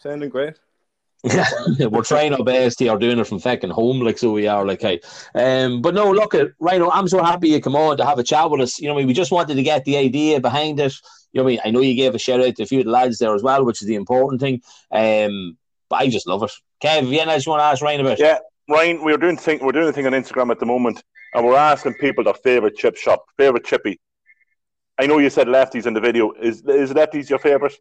[0.00, 0.58] sounding great.
[1.90, 4.80] we're trying our best here, doing it from fucking home, like so we are, like
[4.80, 4.98] hey.
[5.36, 6.90] Um, but no, look at Rhino.
[6.90, 8.80] I'm so happy you come on to have a chat with us.
[8.80, 10.92] You know, what I mean, we just wanted to get the idea behind it.
[11.32, 12.80] You know, what I mean, I know you gave a shout out to a few
[12.80, 14.62] of the lads there as well, which is the important thing.
[14.90, 15.56] Um,
[15.92, 16.50] but I just love it.
[16.82, 18.18] Kev, have you anything else you want to ask Ryan about?
[18.18, 18.20] It.
[18.20, 18.38] Yeah.
[18.70, 21.54] Ryan, we're doing thing, we're doing a thing on Instagram at the moment, and we're
[21.54, 24.00] asking people their favorite chip shop, favorite chippy.
[24.98, 26.32] I know you said lefties in the video.
[26.32, 27.74] Is is lefties your favorite?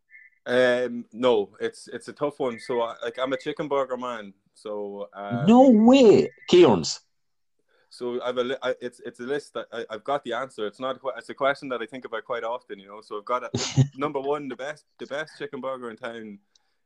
[0.45, 2.59] Um, no, it's it's a tough one.
[2.59, 4.33] So I, like I'm a chicken burger man.
[4.55, 6.99] So uh, No way, Kieran's.
[7.89, 10.67] So I've a li- I, it's it's a list that I, I've got the answer.
[10.67, 12.77] It's not a it's a question that I think about quite often.
[12.77, 13.49] You know, so I've got a,
[13.95, 14.49] number one.
[14.49, 16.39] The best the best chicken burger in town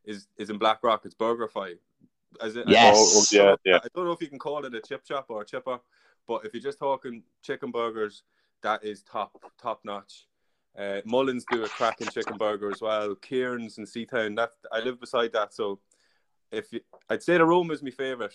[0.06, 1.04] is is in Blackrock.
[1.04, 1.78] It's BurgerFi.
[2.40, 2.96] As it, Yes.
[2.96, 3.78] Oh, oh, yeah, yeah.
[3.82, 5.78] I don't know if you can call it a chip shop or a chipper,
[6.26, 8.22] but if you're just talking chicken burgers,
[8.62, 10.26] that is top top notch.
[10.78, 13.14] Uh, Mullins do a cracking chicken burger as well.
[13.14, 14.36] Cairns and Seatown.
[14.36, 15.80] That I live beside that, so
[16.52, 18.34] if you, I'd say the Roma is my favorite,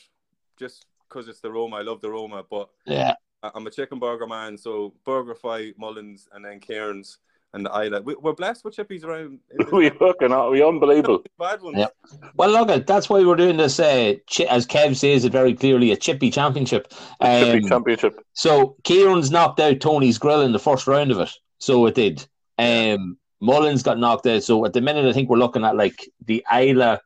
[0.58, 1.78] just because it's the Roma.
[1.78, 3.16] I love the Roma, but Yeah.
[3.44, 4.58] I- I'm a chicken burger man.
[4.58, 7.20] So BurgerFi, Mullins, and then Kieran's
[7.54, 8.02] and the Isla.
[8.02, 9.40] We, we're blessed with chippies around.
[9.72, 11.24] we fucking are, we unbelievable.
[11.40, 11.78] bad ones.
[11.78, 11.96] Yep.
[12.36, 13.80] Well, look, at that's why we're doing this.
[13.80, 16.90] Uh, chi- as Kev says it very clearly, a chippy championship.
[17.22, 18.20] Chippy Um, championship.
[18.34, 21.32] So Kieran's knocked out Tony's grill in the first round of it.
[21.60, 22.26] So it did.
[22.58, 24.44] Um, Mullins got knocked out.
[24.44, 27.02] So at the minute, I think we're looking at like the Isla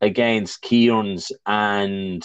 [0.00, 2.24] against Kieran's and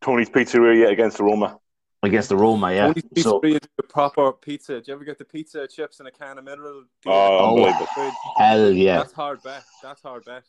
[0.00, 1.58] Tony's Pizzeria against the Roma.
[2.02, 2.72] Against the Roma.
[2.72, 2.86] Yeah.
[2.88, 4.80] Tony's Pizza So is a proper pizza.
[4.80, 6.84] Do you ever get the pizza chips and a can of mineral?
[7.06, 8.12] Oh, unbelievable.
[8.36, 8.98] hell yeah.
[8.98, 9.64] That's hard bet.
[9.82, 10.44] That's hard bet.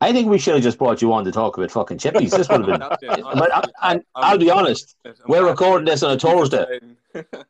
[0.00, 2.30] I think we should have just brought you on to talk about fucking chippies.
[2.36, 2.80] This would have been.
[2.88, 3.22] That's it.
[3.22, 4.96] But I, I, I'm- I'll be honest.
[5.28, 6.80] We're recording this on a Thursday.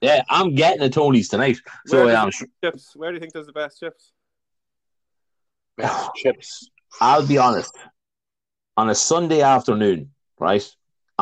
[0.03, 1.57] Yeah, I'm getting a Tony's tonight.
[1.87, 2.95] So Where yeah, I'm think chips.
[2.95, 4.13] Where do you think does the best chips?
[5.79, 6.69] Best chips.
[7.01, 7.75] I'll be honest.
[8.77, 10.69] On a Sunday afternoon, right?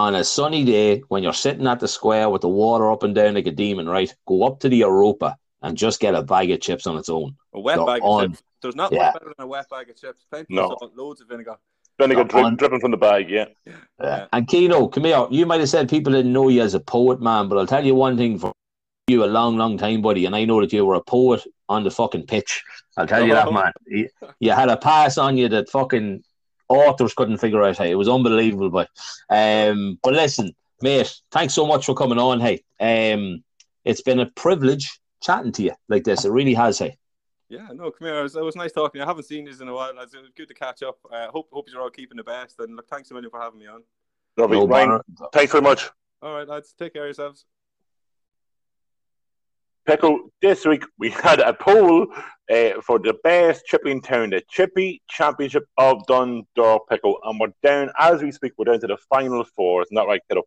[0.00, 3.14] On a sunny day, when you're sitting at the square with the water up and
[3.14, 4.10] down like a demon, right?
[4.26, 7.36] Go up to the Europa and just get a bag of chips on its own.
[7.52, 8.24] A wet They're bag on.
[8.24, 8.42] of chips.
[8.62, 8.98] There's not Yeah.
[9.04, 10.24] much better than a wet bag of chips.
[10.30, 10.70] Plenty No.
[10.70, 11.56] of salt, loads of vinegar.
[11.98, 13.44] Vinegar They're drip, dripping from the bag, yeah.
[14.00, 14.26] Yeah.
[14.32, 15.26] And Keno, come here.
[15.30, 17.84] You might have said people didn't know you as a poet, man, but I'll tell
[17.84, 18.52] you one thing for
[19.06, 21.84] you a long, long time, buddy, and I know that you were a poet on
[21.84, 22.62] the fucking pitch.
[22.96, 23.72] I'll tell you that, man.
[23.86, 26.22] You, you had a pass on you that fucking
[26.70, 27.76] authors couldn't figure out.
[27.76, 28.88] Hey, it was unbelievable, but
[29.28, 32.40] um, but listen, mate, thanks so much for coming on.
[32.40, 33.44] Hey, um,
[33.84, 36.24] it's been a privilege chatting to you like this.
[36.24, 36.78] It really has.
[36.78, 36.96] Hey,
[37.48, 38.20] Yeah, no, come here.
[38.20, 39.02] It was, it was nice talking.
[39.02, 39.94] I haven't seen you in a while.
[39.94, 40.14] lads.
[40.14, 40.98] It was good to catch up.
[41.12, 42.60] Uh, hope hope you're all keeping the best.
[42.60, 43.82] And look, thanks a million for having me on.
[44.36, 44.58] Lovely.
[44.58, 45.30] no Ryan, bother.
[45.32, 45.90] thanks very much.
[46.22, 46.74] All right, lads.
[46.78, 47.44] Take care of yourselves.
[49.88, 52.06] Pecco, this week we had a poll
[52.50, 57.52] uh, for the best chippy in town, the Chippy Championship of Dundalk Pickle, and we're
[57.62, 58.52] down as we speak.
[58.58, 59.82] We're down to the final four.
[59.82, 60.42] Isn't that right, kiddo?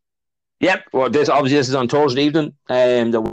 [0.60, 0.86] Yep.
[0.94, 2.54] Well, this obviously this is on Thursday evening.
[2.70, 3.32] Um, the,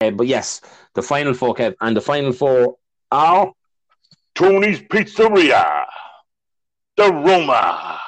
[0.00, 0.60] uh, but yes,
[0.94, 2.76] the final four, Kev, and the final four
[3.10, 3.52] are
[4.34, 5.84] Tony's Pizzeria,
[6.96, 8.00] the Roma,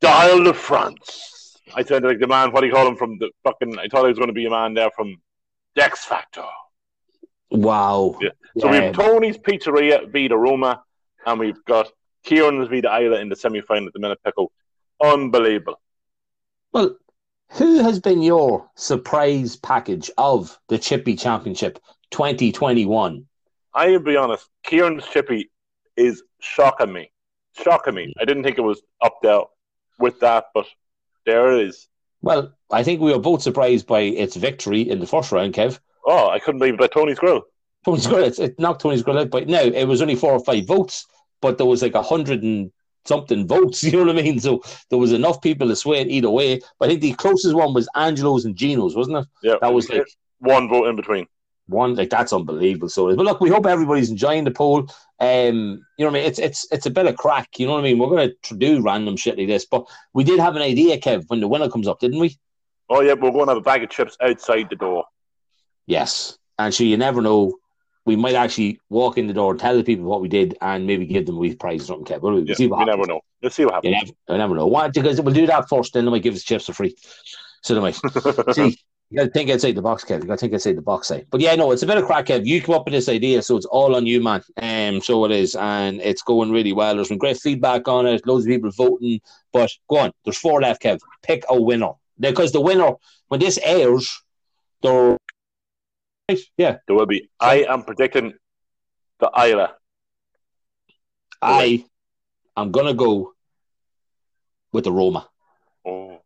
[0.00, 1.39] the Isle de France.
[1.74, 2.52] I turned like the man.
[2.52, 3.78] What do you call him from the fucking?
[3.78, 5.16] I thought he was going to be a man there from
[5.76, 6.44] Dex Factor.
[7.50, 8.16] wow.
[8.20, 8.30] Yeah.
[8.58, 10.82] So we have um, Tony's Pizzeria v Roma,
[11.26, 11.90] and we've got
[12.24, 14.18] Kieran's v the Isla in the semi final at the minute.
[14.24, 14.52] Pickle,
[15.02, 15.80] unbelievable.
[16.72, 16.96] Well,
[17.52, 21.78] who has been your surprise package of the Chippy Championship
[22.10, 23.26] 2021?
[23.74, 25.50] I'll be honest, Kieran's Chippy
[25.96, 27.10] is shocking me.
[27.60, 28.06] Shocking me.
[28.06, 28.12] Mm.
[28.20, 29.40] I didn't think it was up there
[29.98, 30.66] with that, but
[31.30, 31.88] there it is.
[32.22, 35.78] Well, I think we were both surprised by its victory in the first round, Kev.
[36.06, 37.42] Oh, I couldn't believe it at Tony's Grill.
[37.84, 40.44] Tony's Grill, it, it knocked Tony's Grill out, but no, it was only four or
[40.44, 41.06] five votes,
[41.40, 42.70] but there was like a hundred and
[43.06, 44.38] something votes, you know what I mean?
[44.38, 46.60] So there was enough people to sway it either way.
[46.78, 49.26] But I think the closest one was Angelo's and Gino's, wasn't it?
[49.42, 50.06] Yeah, That was like
[50.38, 51.26] one vote in between.
[51.68, 52.90] one like that's unbelievable.
[52.90, 54.86] So, but look, we hope everybody's enjoying the poll.
[55.20, 56.24] Um, you know what I mean?
[56.24, 57.58] It's it's it's a bit of crack.
[57.58, 57.98] You know what I mean?
[57.98, 61.24] We're gonna tr- do random shit like this, but we did have an idea, Kev,
[61.28, 62.38] when the winner comes up, didn't we?
[62.88, 65.04] Oh yeah, we're going to have a bag of chips outside the door.
[65.86, 66.38] Yes.
[66.58, 67.54] And so you never know.
[68.06, 71.06] we might actually walk in the door, tell the people what we did, and maybe
[71.06, 72.06] give them a wee prize or something.
[72.16, 72.22] Kev.
[72.22, 72.96] We'll, we'll Yeah, see what you happens.
[73.06, 73.20] never know.
[73.42, 74.12] Let's see what You happens.
[74.26, 74.66] never, you never know.
[74.66, 74.88] Why?
[74.88, 76.96] Because we'll do that first, then they might give us chips for free.
[77.62, 77.94] So they might.
[78.54, 78.78] See,
[79.10, 80.22] you got to think outside the box, Kev.
[80.22, 81.22] You got to think outside the box, eh?
[81.30, 82.46] But yeah, no, it's a bit of crack, Kev.
[82.46, 84.42] You come up with this idea, so it's all on you, man.
[84.56, 86.94] Um, so it is, and it's going really well.
[86.94, 88.24] There's been great feedback on it.
[88.24, 89.20] Loads of people voting.
[89.52, 91.00] But go on, there's four left, Kev.
[91.22, 91.90] Pick a winner
[92.20, 92.92] because the winner,
[93.28, 94.22] when this airs,
[94.82, 95.16] there.
[96.56, 97.28] Yeah, There will be.
[97.40, 98.34] I am predicting
[99.18, 99.74] the Isla.
[101.42, 101.84] I,
[102.56, 103.32] I'm gonna go
[104.70, 105.28] with the Roma.
[105.84, 106.20] Oh,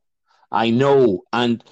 [0.52, 1.64] I know, and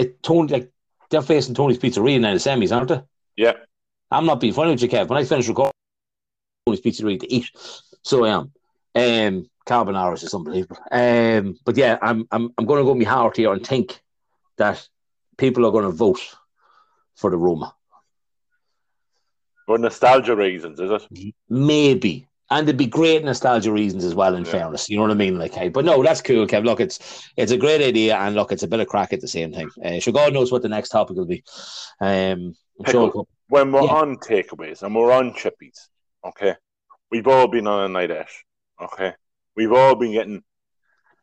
[0.00, 0.72] it Tony like
[1.10, 3.02] they're facing Tony's Pizzeria in the semis, aren't they?
[3.36, 3.52] yeah.
[4.10, 5.08] I'm not being funny with you, Kev.
[5.08, 5.72] When I finish recording
[6.66, 7.50] Tony's Pizzeria to eat,
[8.02, 8.52] so I am.
[8.94, 10.78] Um, carbonara is just unbelievable.
[10.90, 14.00] Um, but yeah, I'm I'm I'm going to go with my heart here and think
[14.56, 14.88] that
[15.36, 16.20] people are going to vote
[17.14, 17.74] for the Roma.
[19.66, 21.34] For nostalgia reasons, is it?
[21.48, 22.26] Maybe.
[22.52, 24.50] And it'd be great nostalgia reasons as well, in Yeah.
[24.50, 24.88] fairness.
[24.88, 25.38] You know what I mean?
[25.38, 26.64] Like, hey, but no, that's cool, Kev.
[26.64, 29.28] Look, it's it's a great idea, and look, it's a bit of crack at the
[29.28, 29.70] same time.
[29.84, 31.44] Uh, sure, God knows what the next topic will be.
[32.00, 32.54] Um,
[32.88, 33.94] sure When we're Yeah.
[33.94, 35.88] on takeaways and we're on chippies,
[36.24, 36.54] okay,
[37.10, 38.26] we've all been on a night out,
[38.80, 39.12] okay,
[39.56, 40.42] we've all been getting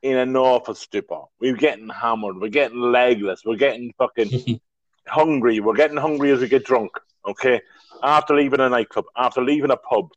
[0.03, 1.21] in an awful stupor.
[1.39, 2.39] We're getting hammered.
[2.39, 3.41] We're getting legless.
[3.43, 4.29] We're getting fucking
[5.07, 5.59] hungry.
[5.59, 6.91] We're getting hungry as we get drunk.
[7.27, 7.59] Okay.
[8.03, 10.11] After leaving a nightclub, after leaving a pub,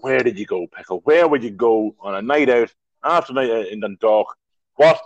[0.00, 1.00] where did you go, Pickle?
[1.04, 4.36] Where would you go on a night out after night out in Dundalk?
[4.76, 5.00] What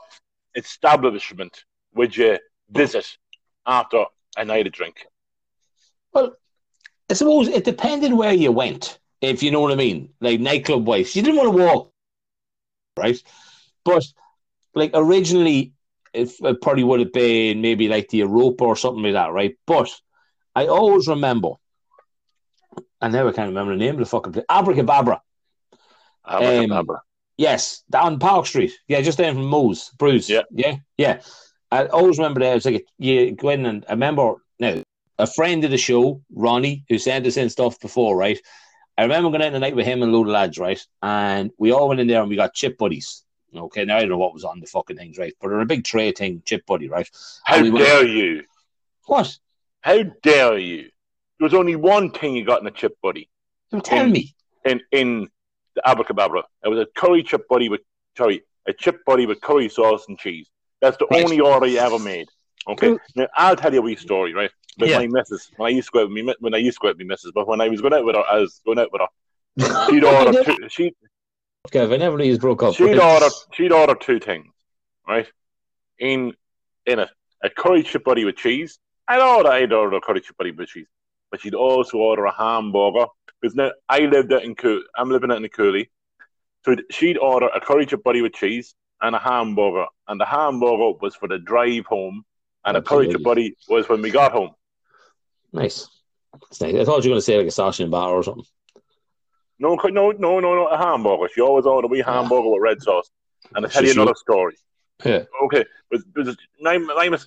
[0.54, 1.64] establishment
[1.94, 2.38] would you
[2.70, 3.06] visit
[3.66, 4.04] after
[4.36, 5.06] a night of drink?
[6.12, 6.36] Well,
[7.10, 10.10] I suppose it depended where you went, if you know what I mean.
[10.20, 11.92] Like nightclub wise, you didn't want to walk,
[12.96, 13.20] right?
[13.84, 14.04] But
[14.74, 15.72] like originally,
[16.12, 19.56] if it probably would have been maybe like the Europa or something like that, right?
[19.66, 19.90] But
[20.54, 21.50] I always remember,
[23.04, 25.20] and now I can't remember the name of the fucking place, Abracadabra.
[26.26, 26.96] Abracadabra.
[26.96, 27.02] Um,
[27.36, 28.72] yes, down Park Street.
[28.88, 30.30] Yeah, just down from Moe's, Bruce.
[30.30, 30.40] Yeah.
[30.50, 31.20] yeah, yeah.
[31.70, 32.54] I always remember that.
[32.54, 34.82] was like you go in and I remember now
[35.18, 38.40] a friend of the show, Ronnie, who sent us in stuff before, right?
[38.96, 40.80] I remember going out the night with him and a load of lads, right?
[41.02, 43.22] And we all went in there and we got chip buddies.
[43.54, 45.34] Okay, now I don't know what was on the fucking things, right?
[45.40, 47.08] But they're a big tray thing, chip buddy, right?
[47.44, 48.44] How we went- dare you?
[49.04, 49.36] What?
[49.82, 50.88] How dare you?
[51.38, 53.28] There was only one thing you got in a chip buddy
[53.72, 54.34] You tell In- me.
[54.64, 55.28] in in
[55.74, 56.44] the abracadabra.
[56.64, 57.80] It was a curry chip buddy with
[58.16, 60.48] sorry, a chip buddy with curry sauce and cheese.
[60.80, 61.24] That's the Right.
[61.24, 62.28] only order you ever made.
[62.68, 62.96] Okay.
[63.16, 64.50] Now I'll tell you a wee story, right?
[64.78, 64.98] With Yeah.
[64.98, 65.50] my missus.
[65.56, 67.06] When I used to go out with me when I used to go out with
[67.06, 69.02] my missus, but when I was going out with her, I was going out with
[69.02, 69.08] her.
[69.90, 70.92] She'd order two, she
[71.70, 72.74] Kev, I never knew you broke up.
[72.74, 74.46] she'd order she'd order two things,
[75.08, 75.26] right?
[75.98, 76.34] In
[76.86, 77.08] in it,
[77.42, 78.78] a curry chip buddy with cheese.
[79.08, 80.86] I'd order I'd order a curry chip buddy with cheese,
[81.34, 83.06] but she'd also order a hamburger
[83.40, 84.84] because now I lived out in Cool.
[84.96, 85.90] I'm living out in the Cooley,
[86.64, 90.96] so she'd order a curry chip buddy with cheese and a hamburger, and the hamburger
[91.02, 92.24] was for the drive home,
[92.64, 94.52] and a curry chip buddy was when we got home.
[95.52, 95.88] Nice.
[96.34, 96.76] That's nice.
[96.76, 98.44] I thought you were going to say like a sausage and batter or something.
[99.58, 101.28] No, no, no, no, no, a hamburger.
[101.34, 102.12] She always ordered a wee ah.
[102.12, 103.10] hamburger with red sauce.
[103.56, 104.56] And I'll tell you another story.
[105.04, 105.24] Yeah.
[105.46, 106.36] Okay, but, but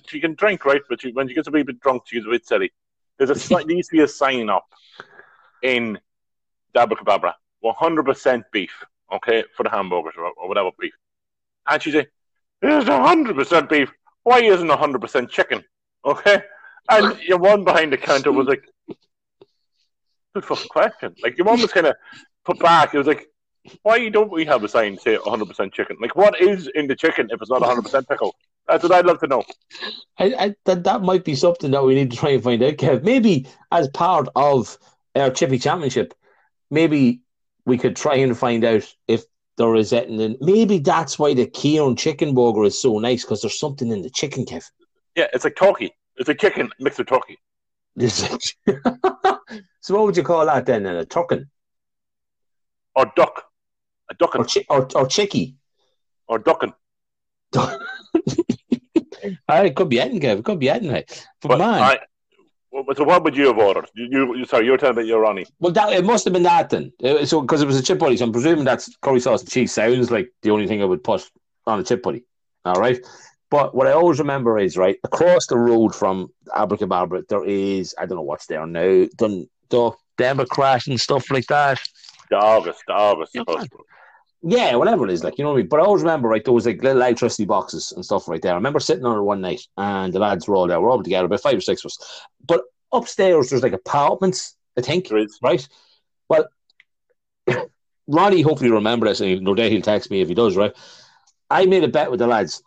[0.06, 0.80] she can drink, right?
[0.88, 2.72] But she, when she gets a wee bit drunk, she gets a bit silly.
[3.18, 4.66] There's a used to be a sign up
[5.62, 5.98] in
[6.74, 7.32] Dabra
[7.64, 8.70] 100% beef,
[9.12, 10.92] okay, for the hamburgers or, or whatever beef.
[11.68, 12.08] And she said,
[12.62, 13.90] "There's 100% beef.
[14.22, 15.64] Why isn't 100% chicken?"
[16.04, 16.42] Okay,
[16.88, 18.64] and your one behind the counter was like,
[20.34, 21.96] "Good fucking question." Like your one was kind of
[22.44, 22.94] put back.
[22.94, 23.26] It was like,
[23.82, 25.96] "Why don't we have a sign say 100% chicken?
[26.00, 28.34] Like, what is in the chicken if it's not 100% pickle?"
[28.68, 29.42] That's what I'd love to know.
[30.18, 32.74] I, I that that might be something that we need to try and find out,
[32.74, 33.02] Kev.
[33.02, 34.76] Maybe as part of
[35.16, 36.12] our Chippy Championship,
[36.70, 37.22] maybe
[37.64, 39.24] we could try and find out if
[39.56, 43.40] there is it, and maybe that's why the Keon chicken burger is so nice because
[43.40, 44.64] there's something in the chicken, Kev.
[45.16, 45.92] Yeah, it's like turkey.
[46.16, 47.38] It's a chicken mixed with turkey.
[49.80, 50.84] So what would you call that then?
[50.84, 51.48] A turkin
[52.94, 53.44] Or duck.
[54.10, 54.40] A duckin.
[54.40, 55.56] or chi- or, or chicky?
[56.26, 56.74] Or duckin.
[59.48, 61.04] Ah, it could be anything, It could be anything.
[61.40, 61.98] But, But man, I,
[62.70, 63.86] well, so what would you have ordered?
[63.94, 65.46] You, you sorry, you were telling about your Ronnie.
[65.58, 66.92] Well, that it must have been that then.
[67.02, 69.50] Uh, So because it was a chip buddy, so I'm presuming that's curry sauce and
[69.50, 69.72] cheese.
[69.72, 71.28] Sounds like the only thing I would put
[71.66, 72.24] on a chip buddy.
[72.64, 72.98] All right,
[73.50, 78.04] but what I always remember is right across the road from Abracadabra, there is I
[78.04, 81.80] don't know what's there now, done the Democrat and stuff like that.
[82.30, 82.84] The August.
[84.42, 85.68] Yeah, supposed to- Yeah, whatever it is, like you know what I mean.
[85.68, 88.52] But I always remember right, there was like little electricity boxes and stuff right there.
[88.52, 90.80] I remember sitting on it one night, and the lads were all there.
[90.80, 91.98] We're all together, about five or six of us.
[92.46, 92.62] But
[92.92, 95.38] upstairs there's like apartments, I think, There is.
[95.42, 95.66] right?
[96.28, 96.46] Well,
[98.06, 100.74] Ronnie hopefully remember this, and no doubt he'll text me if he does, right?
[101.50, 102.62] I made a bet with the lads.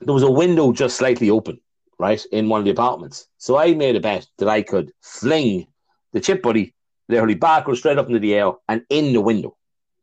[0.00, 1.60] There was a window just slightly open,
[1.98, 3.26] right, in one of the apartments.
[3.38, 5.66] So I made a bet that I could fling
[6.12, 6.74] the chip buddy
[7.08, 9.56] literally backwards, straight up into the air, and in the window,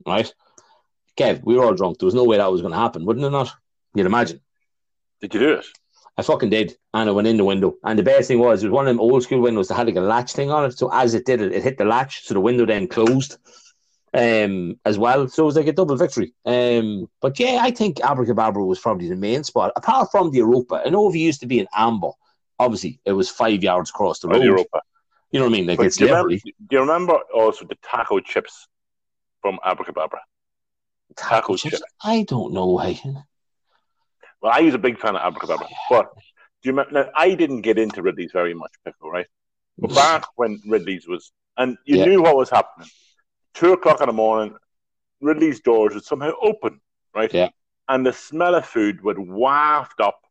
[0.06, 0.32] right?
[1.18, 2.00] Kev, we were all drunk.
[2.00, 3.52] There was no way that was going to happen, wouldn't it not?
[3.96, 4.42] You'd imagine.
[5.22, 5.66] Did you do it?
[6.18, 7.76] I fucking did, and I went in the window.
[7.84, 9.88] And the best thing was, it was one of them old school windows that had
[9.88, 10.78] like a latch thing on it.
[10.78, 13.38] So as it did it, it hit the latch, so the window then closed,
[14.14, 15.28] um, as well.
[15.30, 16.34] So it was like a double victory.
[16.46, 20.82] Um, but yeah, I think Abracadabra was probably the main spot, apart from the Europa.
[20.86, 22.12] I know if you used to be in Amber,
[22.60, 24.44] obviously it was five yards across the Or road.
[24.44, 24.82] Europa.
[25.32, 25.68] You know what I mean?
[25.68, 26.42] Like But it's do, you remember, do
[26.72, 28.68] you remember also the taco chips
[29.42, 30.20] from Abracadabra?
[31.16, 31.82] Taco chips.
[32.04, 32.68] I don't know.
[32.68, 33.00] why.
[34.42, 36.92] Well, I was a big fan of Abracadabra, but do you remember?
[36.92, 39.28] Now, I didn't get into Ridley's very much, pickle, right?
[39.78, 39.96] But mm.
[39.96, 42.06] back when Ridley's was, and you Yeah.
[42.06, 42.90] knew what was happening.
[43.54, 44.56] Two o'clock in the morning,
[45.22, 46.80] Ridley's doors would somehow open,
[47.14, 47.34] right?
[47.34, 47.50] Yeah.
[47.88, 50.22] And the smell of food would waft up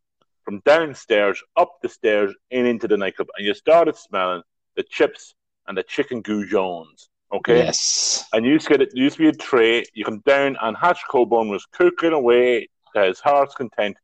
[0.45, 4.43] from downstairs, up the stairs, and into the nightclub, and you started smelling
[4.77, 5.35] the chips
[5.67, 7.09] and the chicken goujons.
[7.33, 7.59] Okay.
[7.59, 8.25] Yes.
[8.33, 8.91] And you used to get it.
[8.95, 9.85] Used to be a tray.
[9.95, 13.97] You come down, and Hatch Coburn was cooking away to his heart's content.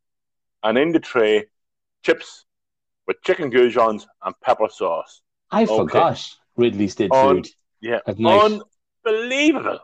[0.63, 1.45] And in the tray,
[2.03, 2.45] chips
[3.07, 5.21] with chicken goujons and pepper sauce.
[5.51, 5.75] I Okay.
[5.77, 7.47] forgot Ridley's did On- food.
[7.81, 7.99] Yeah,
[9.05, 9.79] unbelievable.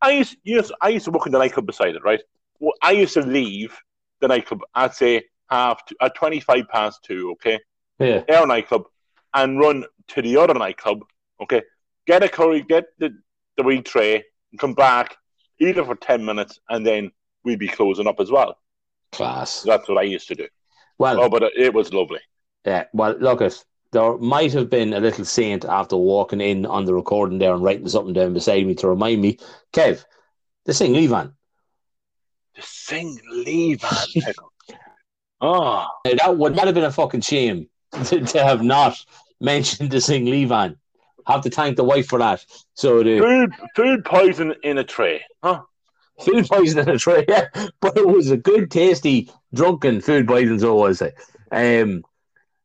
[0.00, 2.20] I used, used, I used to work in the nightclub beside it, right?
[2.58, 3.76] Well, I used to leave
[4.20, 4.62] the nightclub.
[4.74, 7.30] I'd say half to, at twenty-five past two.
[7.32, 7.58] Okay,
[7.98, 8.22] Yeah.
[8.32, 8.84] our nightclub,
[9.34, 11.04] and run to the other nightclub.
[11.40, 11.62] Okay,
[12.06, 13.16] get a curry, get the
[13.56, 15.16] the wee tray, and come back,
[15.60, 17.12] eat it for ten minutes, and then
[17.44, 18.56] we'd be closing up as well.
[19.12, 19.62] Class.
[19.62, 20.48] That's what I used to do.
[20.98, 22.20] Well, Oh, but it, was lovely.
[22.64, 23.42] Yeah, well, look,
[23.92, 27.62] there might have been a little saint after walking in on the recording there and
[27.62, 29.38] writing something down beside me to remind me,
[29.72, 30.04] Kev,
[30.64, 31.34] the sing Levan.
[32.56, 34.32] To sing Levan.
[35.40, 37.68] Oh, that would not have been a fucking shame
[38.04, 38.96] to, to have not
[39.40, 40.76] mentioned the sing Levan.
[41.26, 42.44] Have to thank the wife for that.
[42.74, 45.62] So the food food poison in a tray, huh?
[46.20, 47.48] food poison in a tray, yeah,
[47.80, 50.58] but it was a good, tasty, drunken food poison.
[50.58, 51.14] So was it?
[51.50, 52.04] Um,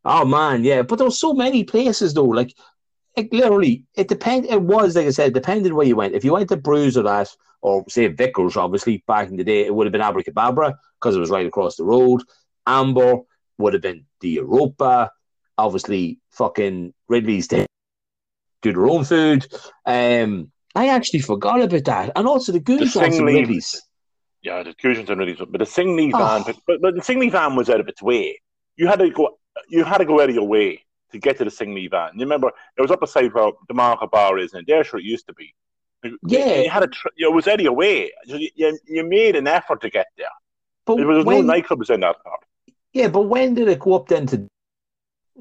[0.06, 0.82] oh man, yeah.
[0.82, 2.26] But there were so many places though.
[2.26, 2.56] Like,
[3.18, 4.46] like literally, it depend.
[4.46, 6.16] It was like I said, depended where you went.
[6.16, 7.30] If you went to Brews or that,
[7.62, 11.20] or say Vickers, obviously back in the day, it would have been Abracadabra because it
[11.20, 12.24] was right across the road.
[12.68, 13.18] Amber
[13.58, 15.12] would have been the Europa.
[15.58, 17.66] Obviously, fucking Ridley's to
[18.62, 19.48] do their own food.
[19.86, 23.74] Um, I actually forgot about that, and also the Goose Sing and Leaf.
[24.42, 26.54] Yeah, the fusions and really, but the Singley van, Oh.
[26.66, 28.40] but, but the Singley van was out of its way.
[28.78, 29.38] You had to go,
[29.70, 32.12] you had to go out of your way to get to the Singley van.
[32.14, 32.48] You remember
[32.78, 35.34] it was up beside where the Market Bar is, and there sure it used to
[35.34, 35.54] be.
[36.26, 36.62] Yeah.
[36.62, 38.12] you had a, tr- it was out of your way.
[38.26, 40.28] You, you, you made an effort to get there.
[40.86, 42.40] But There was when, no nightclubs in that part.
[42.94, 44.48] yeah, but when did it go up then to,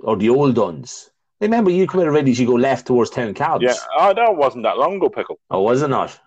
[0.00, 1.10] or the old duns?
[1.40, 3.62] Remember, you come out of Ridley's, you go left towards Town Cabs.
[3.62, 5.38] Yeah, oh, that wasn't that long ago, pickle.
[5.50, 6.18] Oh, was it not?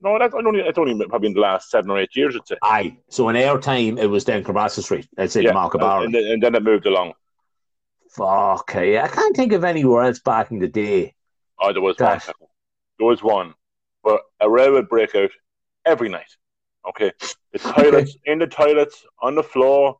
[0.00, 2.56] No, that's only it's only probably in the last seven or eight years, I'd say.
[2.62, 2.96] Aye.
[3.08, 5.08] So in our time, it was down Cabasa Street.
[5.16, 7.14] Let's say yeah, the Market and, then, and then it moved along.
[8.10, 8.98] Fuck, okay.
[8.98, 11.14] I can't think of anywhere else back in the day.
[11.58, 11.96] Oh, there was.
[11.96, 12.50] That- pickle.
[12.98, 13.54] There was one,
[14.02, 15.30] but a row would break out
[15.84, 16.36] every night.
[16.88, 17.12] Okay,
[17.52, 19.98] the toilets in the toilets on the floor,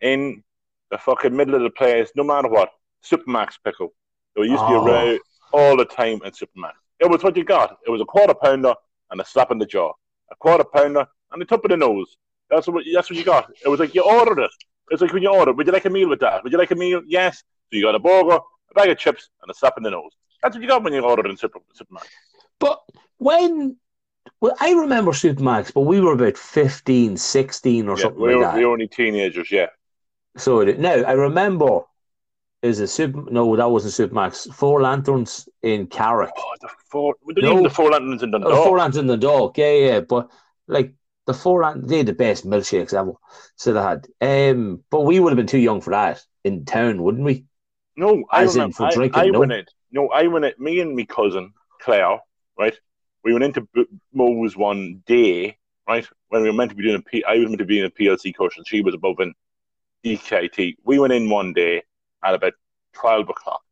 [0.00, 0.42] in
[0.90, 2.70] the fucking middle of the place, no matter what.
[3.04, 3.92] Supermax pickle.
[4.34, 4.86] There used to be a Oh.
[4.86, 5.18] row
[5.52, 6.72] all the time in Supermax.
[7.00, 7.78] It was what you got.
[7.86, 8.74] It was a quarter pounder
[9.10, 9.92] and a slap in the jaw,
[10.30, 12.16] a quarter pounder and a top of the nose.
[12.50, 13.50] That's what that's what you got.
[13.64, 14.50] It was like you ordered it.
[14.90, 15.52] It's like when you order.
[15.52, 16.42] Would you like a meal with that?
[16.44, 17.02] Would you like a meal?
[17.06, 17.38] Yes.
[17.38, 18.38] So you got a burger,
[18.70, 20.12] a bag of chips, and a slap in the nose.
[20.42, 22.04] That's what you got when you ordered in Super, Supermax.
[22.58, 22.82] But
[23.16, 23.76] when,
[24.40, 28.36] well, I remember Supermax, but we were about 15, 16 or Yeah, something we, like
[28.36, 28.54] were, that.
[28.56, 29.68] we were only teenagers, yeah.
[30.36, 31.80] So it, now I remember
[32.64, 33.22] is a super.
[33.30, 34.52] No, that wasn't Supermax.
[34.54, 36.32] Four Lanterns in Carrick.
[36.36, 37.62] Oh, the four, No.
[37.62, 38.64] the four lanterns in Oh, Dundalk.
[38.64, 40.00] four lanterns in the dog, yeah, yeah.
[40.00, 40.30] But
[40.66, 40.94] like
[41.26, 43.12] the four lanterns, they had the best milkshakes ever.
[43.56, 44.06] So they had.
[44.20, 47.44] Um, but we would have been too young for that in town, wouldn't we?
[47.96, 49.40] No, I As in for drinking, I no?
[49.40, 49.66] went in.
[49.92, 50.54] No, I went in.
[50.58, 52.18] Me and my cousin Claire,
[52.58, 52.78] right?
[53.22, 56.06] We went into B- Mo's one day, right?
[56.28, 57.86] When we were meant to be doing a P, I was meant to be in
[57.86, 59.34] a PLC course, and she was above in
[60.04, 60.76] DKIT.
[60.84, 61.82] We went in one day
[62.24, 62.54] at about
[62.92, 63.62] twelve o'clock,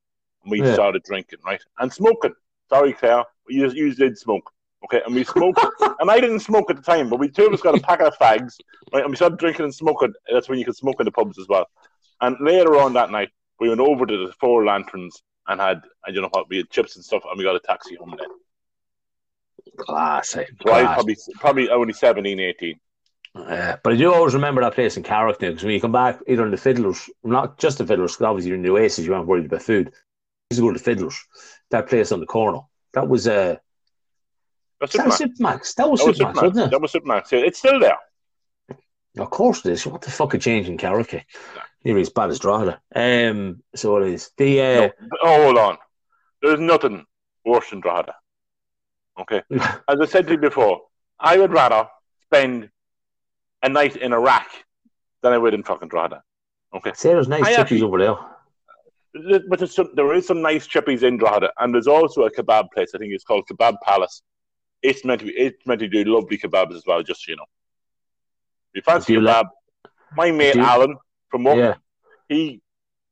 [0.42, 0.72] and we Yeah.
[0.74, 2.34] started drinking, right, and smoking.
[2.68, 4.50] Sorry, Claire, you you did smoke,
[4.84, 5.02] okay?
[5.04, 5.60] And we smoked,
[6.00, 8.06] and I didn't smoke at the time, but we two of us got a packet
[8.06, 8.54] of fags,
[8.92, 9.02] right?
[9.02, 10.12] And we started drinking and smoking.
[10.32, 11.66] That's when you could smoke in the pubs as well.
[12.20, 13.30] And later on that night,
[13.60, 16.70] we went over to the Four Lanterns and had I don't know what we had
[16.70, 18.28] chips and stuff, and we got a taxi home then.
[19.78, 20.56] Classic.
[20.58, 20.94] class.
[20.94, 22.80] probably probably only 17, 18.
[23.34, 25.92] Uh, but I do always remember that place in Carrick now because when you come
[25.92, 29.06] back, either in the Fiddlers, not just the Fiddlers, 'cause obviously you're in the Oasis,
[29.06, 29.86] you aren't worried about food.
[29.86, 29.92] You
[30.56, 31.16] used to go to the Fiddlers,
[31.70, 32.60] that place on the corner.
[32.92, 33.56] That was uh,
[34.80, 35.74] That's that was Supermax.
[35.76, 36.42] That was That was Supermax, Supermax.
[36.42, 36.70] wasn't it?
[36.72, 37.32] That was Supermax.
[37.32, 37.98] It's still there.
[39.18, 39.86] Of course it is.
[39.86, 41.14] What the fuck a change in Carrick?
[41.14, 41.20] eh?
[41.84, 42.80] Nearly as bad as Drogheda.
[42.94, 44.30] Um, so it is.
[44.36, 44.90] The uh, No,
[45.22, 45.78] oh, hold on.
[46.42, 47.04] There's nothing
[47.44, 48.14] worse than Drogheda.
[49.20, 49.42] Okay.
[49.50, 50.82] As I said to you before,
[51.20, 51.88] I would rather
[52.24, 52.70] spend
[53.62, 54.46] a night in Iraq
[55.22, 56.22] than I would in fucking Drogheda.
[56.74, 56.92] Okay.
[56.94, 58.16] say there's nice I chippies actually- over there.
[59.48, 62.68] But there's some, there is some nice chippies in Drogheda, and there's also a kebab
[62.72, 62.92] place.
[62.94, 64.22] I think it's called Kebab Palace.
[64.82, 65.32] It's meant to be.
[65.32, 67.02] It's meant to do lovely kebabs as well.
[67.02, 67.44] Just so you know,
[68.72, 70.96] if you fancy you kebab, like- my mate you- Alan
[71.28, 71.74] from work, Yeah.
[72.30, 72.62] he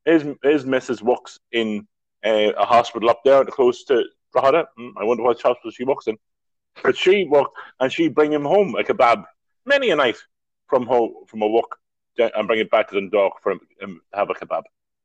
[0.07, 1.87] his his missus works in
[2.25, 4.69] uh, a hospital up there close to Drogheda.
[4.79, 6.17] Mm, I wonder what hospital she works in.
[6.83, 9.27] But she worked and she bring him home a kebab
[9.67, 10.17] many a night
[10.71, 11.79] from home from a walk
[12.19, 14.63] and bring it back to Dundalk for to have a kebab.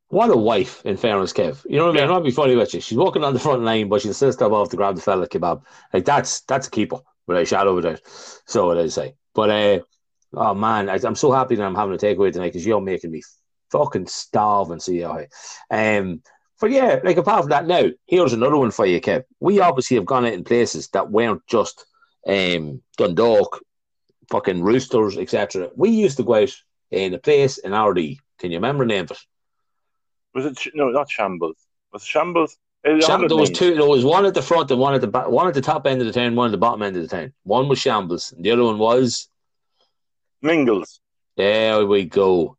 [0.08, 1.66] What a wife, in fairness, Kev.
[1.68, 1.96] You know what I mean?
[1.96, 2.04] Yeah.
[2.04, 2.80] I'm not be funny with you.
[2.80, 5.26] She's walking on the front line, but she'll still stop off to grab the fella
[5.26, 5.62] kebab.
[5.92, 8.00] Like that's that's a keeper without a shadow of a doubt.
[8.46, 9.14] So I say.
[9.34, 9.80] But uh,
[10.34, 13.10] oh man, I, I'm so happy that I'm having a takeaway tonight because you're making
[13.10, 13.22] me
[13.72, 15.24] fucking starve and see how.
[15.70, 16.22] Um,
[16.60, 19.24] but yeah, like apart from that, now here's another one for you, Kev.
[19.40, 21.84] We obviously have gone out in places that weren't just
[22.28, 23.60] um Dundalk,
[24.30, 25.70] fucking roosters, etc.
[25.76, 26.54] We used to go out
[26.90, 28.18] in a place in Ardee.
[28.38, 29.18] Can you remember the name of it?
[30.34, 31.56] Was it no, not Shambles?
[31.92, 32.58] Was it Shambles?
[32.84, 33.58] It Sham- there was names.
[33.58, 33.74] two.
[33.74, 35.28] There was one at the front and one at the back.
[35.28, 37.08] One at the top end of the town, one at the bottom end of the
[37.08, 37.32] town.
[37.44, 39.28] One was Shambles, and the other one was.
[40.42, 41.00] Mingles.
[41.36, 42.56] There we go.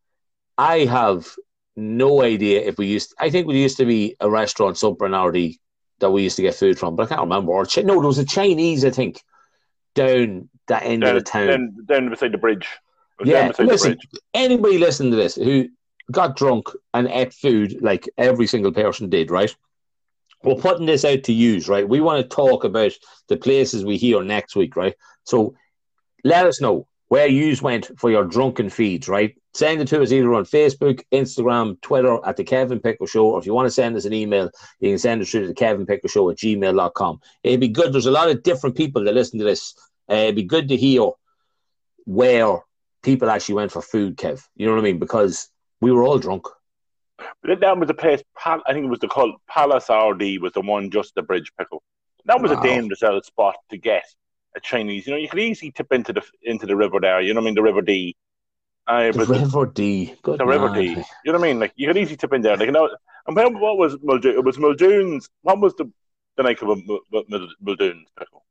[0.57, 1.33] I have
[1.75, 3.13] no idea if we used.
[3.19, 5.59] I think we used to be a restaurant somewhere in Ardee
[5.99, 7.51] that we used to get food from, but I can't remember.
[7.51, 9.21] Or no, there was a Chinese, I think,
[9.95, 11.47] down that end Down, of the town.
[11.47, 12.67] down, down beside the bridge.
[13.23, 14.07] Yeah, listen, the bridge.
[14.33, 15.69] anybody listening to this who
[16.11, 19.55] got drunk and ate food like every single person did, right?
[20.43, 21.87] We're putting this out to use, right?
[21.87, 22.91] We want to talk about
[23.27, 24.95] the places we hear next week, right?
[25.23, 25.55] So
[26.23, 29.35] let us know where yous went for your drunken feeds, right?
[29.53, 33.39] Send it to us either on Facebook, Instagram, Twitter at the Kevin Pickle Show, or
[33.39, 35.53] if you want to send us an email, you can send it through to the
[35.53, 37.19] Kevin Pickle Show at gmail.com.
[37.43, 37.93] It'd be good.
[37.93, 39.73] There's a lot of different people that listen to this.
[40.09, 41.09] Uh, it'd be good to hear
[42.05, 42.59] where
[43.03, 44.43] people actually went for food, Kev.
[44.55, 44.99] You know what I mean?
[44.99, 45.49] Because
[45.81, 46.45] we were all drunk.
[47.43, 48.21] But That was the place.
[48.45, 51.81] I think it was the called Palace Ardee was the one just the bridge pickle.
[52.25, 52.59] That was Wow.
[52.59, 54.05] a dangerous little spot to get
[54.55, 55.07] a Chinese.
[55.07, 57.21] You know, you could easily tip into the into the river there.
[57.21, 57.55] You know what I mean?
[57.55, 58.15] The River Dee.
[58.85, 60.15] Uh, The River Dee.
[60.21, 60.73] Good the River.
[60.73, 60.89] Dee.
[61.25, 61.59] You know what I mean?
[61.59, 62.55] Like you could easily tip in there.
[62.57, 62.89] Like you know,
[63.27, 64.35] and when, what was Muldoon?
[64.35, 65.29] It was Muldoon's.
[65.41, 65.91] What was the
[66.37, 68.45] the name of Mul- Mul- Muldoon's pickle?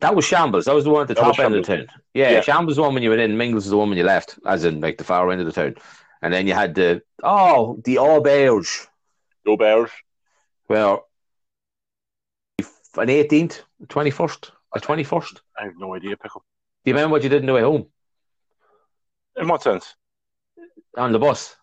[0.00, 0.64] That was Shambles.
[0.64, 1.86] That was the one at the That top end of the town.
[2.14, 2.40] Yeah, Yeah.
[2.40, 4.38] Shambles was the one when you went in, Mingles is the one when you left,
[4.46, 5.76] as in like the far end of the town.
[6.22, 8.86] And then you had the oh, the auberge.
[9.44, 9.90] Go Bears.
[10.68, 11.06] Well
[12.96, 15.42] an eighteenth, twenty first, a twenty first.
[15.58, 16.16] I have no idea.
[16.16, 16.42] Pick up.
[16.84, 17.86] Do you remember what you did on the way home?
[19.36, 19.94] In what sense?
[20.96, 21.56] On the bus.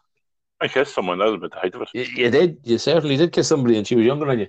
[0.61, 1.19] I kissed someone.
[1.19, 1.89] That was a bit the height of it.
[1.93, 2.59] You, you did.
[2.63, 4.47] You certainly did kiss somebody, and she was younger than you.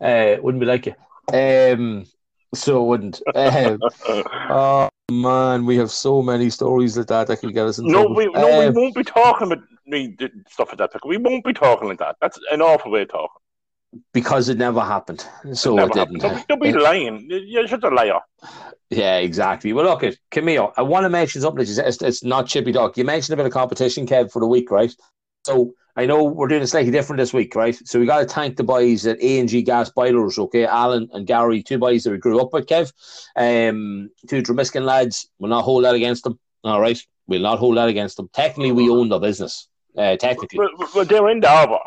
[0.00, 0.94] Uh, wouldn't be like you.
[1.32, 2.06] Um,
[2.54, 3.22] so it wouldn't.
[3.34, 3.78] Um,
[4.50, 8.04] oh man, we have so many stories like that that could get us in No,
[8.04, 8.14] trouble.
[8.16, 10.16] we no, we Um, won't be talking about me
[10.48, 10.92] stuff like that.
[11.04, 12.16] We won't be talking like that.
[12.20, 13.28] That's an awful way of talking.
[14.12, 15.24] because it never happened.
[15.52, 16.20] So it happened.
[16.20, 16.22] didn't.
[16.22, 17.26] Don't be, don't be It- lying.
[17.28, 18.20] You're just a liar.
[18.90, 19.72] Yeah, exactly.
[19.72, 21.58] Well, look, it, Camille, I want to mention something.
[21.58, 21.86] That you said.
[21.88, 22.96] It's, it's not chippy dog.
[22.98, 24.94] You mentioned a bit of competition, Kev, for the week, right?
[25.46, 27.78] So I know we're doing it slightly different this week, right?
[27.86, 30.66] So we got to thank the boys at A and G Gas Boilers, okay?
[30.66, 32.92] Alan and Gary, two boys that we grew up with, Kev.
[33.36, 35.28] Um, two Dromiskin lads.
[35.38, 36.38] We'll not hold that against them.
[36.64, 38.28] All right, we'll not hold that against them.
[38.32, 39.68] Technically, we own the business.
[39.96, 41.78] Uh, technically, well, they're in Darver.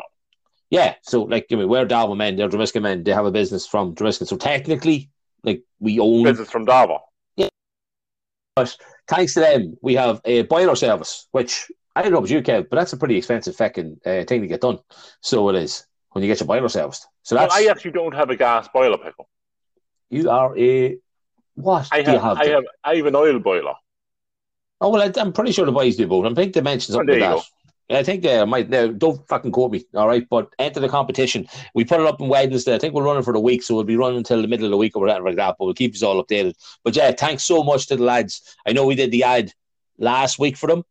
[0.70, 0.94] yeah.
[1.02, 2.36] So like, I mean, we're Darver men.
[2.36, 3.04] They're Dromiskin men.
[3.04, 4.26] They have a business from Dromiskin.
[4.26, 5.10] So technically,
[5.42, 7.00] like, we own Business from Darver.
[8.56, 12.40] But thanks to them, we have a boiler service, which I don't know about you,
[12.42, 14.78] Kev, but that's a pretty expensive fucking uh, thing to get done.
[15.20, 17.08] So it is when you get your boiler serviced.
[17.24, 19.28] So Well, I actually don't have a gas boiler pickle.
[20.08, 20.96] you are a
[21.56, 22.38] what I have, have?
[22.38, 23.74] I have, I have an oil boiler.
[24.80, 26.24] Oh well, I, I'm pretty sure the boys do both.
[26.24, 27.42] I think they mentioned something there like
[27.88, 27.98] that.
[27.98, 28.70] I think they might.
[28.70, 30.24] Now, don't fucking quote me, all right?
[30.30, 31.48] But enter the competition.
[31.74, 32.76] We put it up on Wednesday.
[32.76, 34.70] I think we're running for the week, so we'll be running until the middle of
[34.70, 35.56] the week or whatever like that.
[35.58, 36.54] But we'll keep you all updated.
[36.84, 38.54] But yeah, thanks so much to the lads.
[38.64, 39.52] I know we did the ad
[39.98, 40.84] last week for them.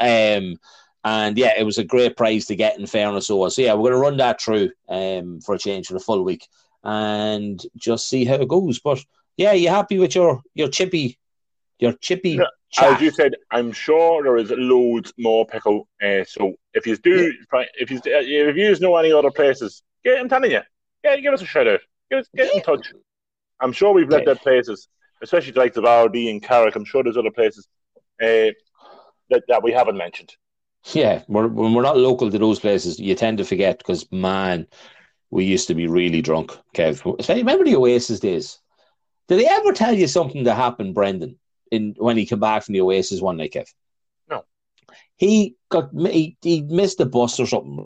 [0.00, 0.58] Um,
[1.02, 3.28] And yeah, it was a great prize to get in fairness.
[3.28, 6.00] So, so yeah, we're going to run that through um, for a change for the
[6.00, 6.46] full week
[6.84, 8.80] and just see how it goes.
[8.80, 9.02] But
[9.36, 11.18] yeah, you happy with your your chippy,
[11.78, 12.32] your chippy?
[12.32, 12.96] Yeah, chat?
[12.96, 15.88] As you said, I'm sure there is loads more pickle.
[16.02, 17.32] Uh, so if you do,
[17.78, 20.60] if you if you know any other places, get, I'm telling you,
[21.02, 21.80] yeah, give us a shout out.
[22.10, 22.92] Give us, get in touch.
[23.60, 24.88] I'm sure we've left out places,
[25.22, 26.76] especially like the likes of Ardee and Carrick.
[26.76, 27.66] I'm sure there's other places
[28.22, 28.52] uh,
[29.30, 30.36] that that we haven't mentioned.
[30.92, 34.66] Yeah, we're, when we're not local to those places, you tend to forget because man,
[35.30, 36.56] we used to be really drunk.
[36.74, 38.58] Kev, remember the Oasis days?
[39.28, 41.38] Did they ever tell you something that happened, Brendan,
[41.70, 43.68] in when he came back from the Oasis one night, Kev?
[44.28, 44.44] No.
[45.16, 47.84] He got he, he missed the bus or something,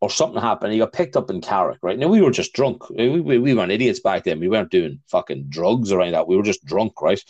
[0.00, 0.72] or something happened.
[0.72, 1.78] He got picked up in Carrick.
[1.82, 2.90] Right now, we were just drunk.
[2.90, 4.40] We, we, we weren't idiots back then.
[4.40, 6.28] We weren't doing fucking drugs or anything like that.
[6.28, 7.22] We were just drunk, right?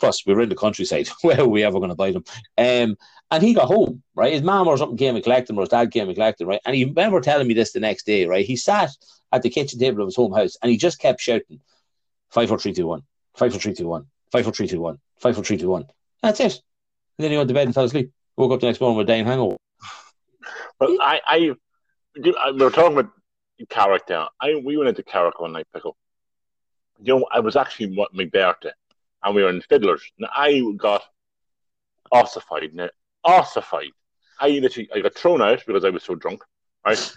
[0.00, 1.08] Plus, we were in the countryside.
[1.22, 2.24] Where were we ever going to buy them?
[2.58, 2.96] Um,
[3.30, 4.32] and he got home, right?
[4.32, 6.48] His mom or something came and collected him, or his dad came and collected him,
[6.48, 6.60] right?
[6.64, 8.44] And he remember telling me this the next day, right?
[8.44, 8.90] He sat
[9.32, 11.60] at the kitchen table of his home house and he just kept shouting,
[12.30, 13.02] five, four, three, two, one,
[13.36, 15.86] five, four, three, two, one, five, four, three, two, one, five, four, three, two, one.
[16.22, 16.54] That's it.
[17.18, 18.10] And then he went to bed and fell asleep.
[18.36, 19.56] Woke up the next morning with a dying hangover.
[20.78, 21.54] But I, I,
[22.16, 23.12] we were talking about
[23.68, 24.10] Carrick.
[24.10, 25.96] I we went into Carrick one night, pickle.
[27.02, 28.72] You know, I was actually my birthday,
[29.22, 30.02] and we were in Fiddlers.
[30.18, 31.02] And I got
[32.12, 32.74] ossified.
[32.74, 32.88] Now,
[33.24, 33.90] ossified.
[34.40, 36.42] I literally, I got thrown out because I was so drunk.
[36.84, 37.16] Right.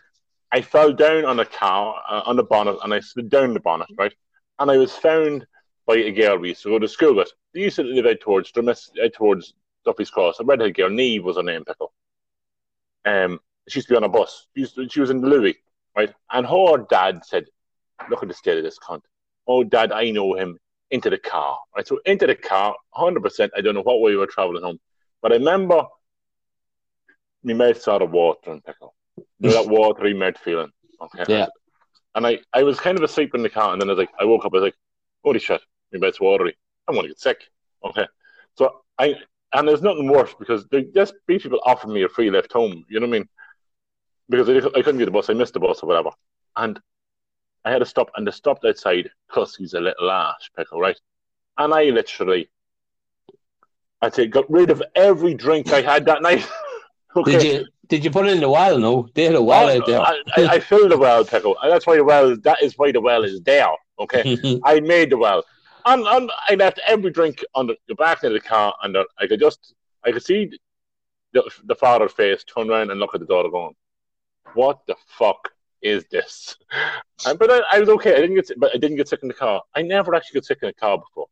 [0.52, 3.60] I fell down on the car, uh, on the bonnet, and I slid down the
[3.60, 3.88] bonnet.
[3.98, 4.14] Right.
[4.60, 5.48] And I was found
[5.86, 7.32] by a girl we used to go to school with.
[7.54, 9.54] They used to live out towards out towards
[9.86, 10.40] Duffy's Cross.
[10.40, 11.94] A redhead girl, Neve was her name, pickle.
[13.06, 14.48] Um, she used to be on a bus.
[14.56, 15.56] She, to, she was in the Louis,
[15.96, 16.14] right?
[16.32, 17.46] And her dad said,
[18.10, 19.02] "Look at the state of this cunt."
[19.48, 20.58] Oh, dad, I know him.
[20.94, 21.88] Into the car, right?
[21.88, 23.52] So into the car, hundred percent.
[23.58, 24.80] I don't know what way we were traveling home,
[25.22, 25.84] but I remember
[27.44, 28.94] my mouth started watering, pickle.
[29.18, 30.72] You know that watery mouth feeling.
[31.02, 31.24] Okay.
[31.28, 31.48] Yeah.
[32.16, 34.12] And I, I was kind of asleep in the car, and then I was like,
[34.20, 34.76] I woke up, I was like,
[35.24, 36.56] holy shit, my mouth's watery.
[36.88, 37.42] I'm gonna get sick.
[37.84, 38.06] Okay.
[38.56, 39.16] So I
[39.54, 42.86] and there's nothing worse because they just these people offered me a free lift home.
[42.88, 43.30] You know what I mean?
[44.30, 46.12] Because I, I couldn't get the bus, I missed the bus or whatever,
[46.56, 46.80] and
[47.66, 51.00] I had to stop, and they stopped outside because he's a little ass pickle, right?
[51.58, 52.50] And I literally,
[54.02, 56.48] I'd say, got rid of every drink I had that night.
[57.16, 57.32] okay.
[57.32, 58.78] Did you did you put it in the well?
[58.78, 60.02] No, they had a well out there.
[60.02, 62.36] I, I, I filled the well, pickle, and that's why the well.
[62.38, 63.70] That is why the well is there.
[64.00, 64.60] Okay.
[64.66, 65.44] I made the well.
[65.86, 69.04] And, and I left every drink on the, the back of the car, and uh,
[69.20, 69.74] I could just,
[70.06, 70.50] I could see
[71.34, 73.76] the, the father's face turn around and look at the daughter going,
[74.54, 75.50] what the fuck
[75.84, 76.56] is this?
[77.28, 78.14] And, but I, I was okay.
[78.14, 79.62] I didn't get, sick- but I didn't get sick in the car.
[79.76, 81.28] I never actually got sick in a car before.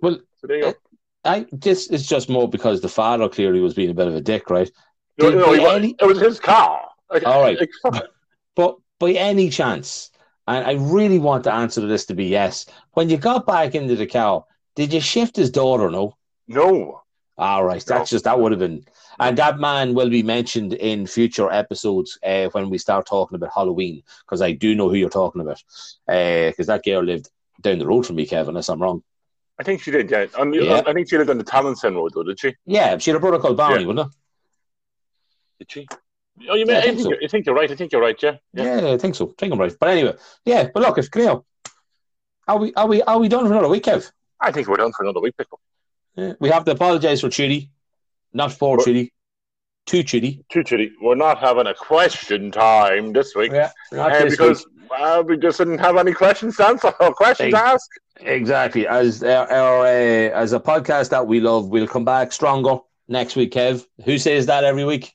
[0.00, 0.74] well, So there you go.
[1.24, 4.20] I this is just more because the father clearly was being a bit of a
[4.20, 4.70] dick, right?
[5.18, 6.88] No, did- no, any- it was his car.
[7.10, 7.58] Like, All right.
[7.58, 8.02] like.
[8.56, 10.10] But by any chance,
[10.48, 13.74] and I really want the answer to this to be yes, when you got back
[13.74, 15.90] into the cow, did you shift his daughter?
[15.90, 16.16] No.
[16.48, 17.02] no.
[17.38, 18.84] All right, that's just that would have been,
[19.20, 23.50] and that man will be mentioned in future episodes uh, when we start talking about
[23.54, 25.62] Halloween, because I do know who you're talking about,
[26.06, 29.02] because that girl lived down the road from me, Kevin, unless I'm wrong.
[29.58, 30.26] I think she did, yeah.
[30.38, 30.82] On Yeah.
[30.86, 32.54] I think she lived on the Talonson Road, though, did she?
[32.66, 33.86] Yeah, she had a brother called Barney, Yeah.
[33.88, 34.16] wasn't it?
[35.58, 35.88] Did she?
[36.48, 37.08] Oh, you mean, Yeah, I think so.
[37.10, 37.70] you're, I think you're right.
[37.70, 38.36] I think you're right, yeah.
[38.54, 39.28] Yeah, I think so.
[39.28, 39.72] I think I'm right.
[39.78, 40.68] But anyway, yeah.
[40.72, 41.44] But look, if Cleo,
[42.48, 44.10] are we are we are we done for another week, Kev?
[44.40, 45.60] I think we're done for another week, pickle.
[46.16, 46.32] Yeah.
[46.40, 47.70] We have to apologise for Chitty,
[48.32, 48.86] not for What?
[48.86, 49.12] Chitty,
[49.86, 50.44] to Chitty.
[50.48, 50.92] Too chitty.
[51.00, 54.66] We're not having a question time this week Yeah, uh, this because
[54.96, 57.90] uh, we just didn't have any questions to answer or questions to ask.
[58.20, 58.86] Exactly.
[58.86, 62.78] As our, our uh, as a podcast that we love, we'll come back stronger
[63.08, 63.52] next week.
[63.52, 65.12] Kev, who says that every week?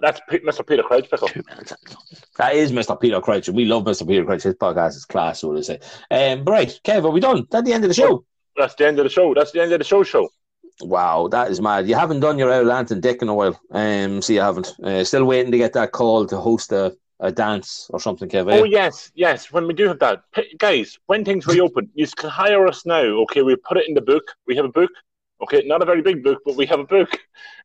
[0.00, 0.66] That's P- Mr.
[0.66, 1.08] Peter Crouch.
[2.38, 2.98] That is Mr.
[2.98, 3.48] Peter Crouch.
[3.50, 4.08] We love Mr.
[4.08, 4.42] Peter Crouch.
[4.42, 5.78] His podcast is class, so to say.
[6.10, 7.46] Um, but right, Kev, are we done?
[7.50, 8.24] That's the end of the show.
[8.56, 9.34] That's the end of the show.
[9.34, 10.02] That's the end of the show.
[10.02, 10.30] Show.
[10.80, 11.88] Wow, that is mad.
[11.88, 13.60] You haven't done your Outlanton dick in a while.
[13.70, 14.74] Um, see, you haven't.
[14.82, 18.52] Uh, still waiting to get that call to host a, a dance or something, Kev.
[18.52, 18.58] eh?
[18.58, 19.52] Oh yes, yes.
[19.52, 20.24] When we do have that,
[20.58, 23.02] guys, when things reopen, you can hire us now.
[23.22, 24.24] Okay, we put it in the book.
[24.46, 24.90] We have a book.
[25.42, 27.18] Okay, not a very big book, but we have a book.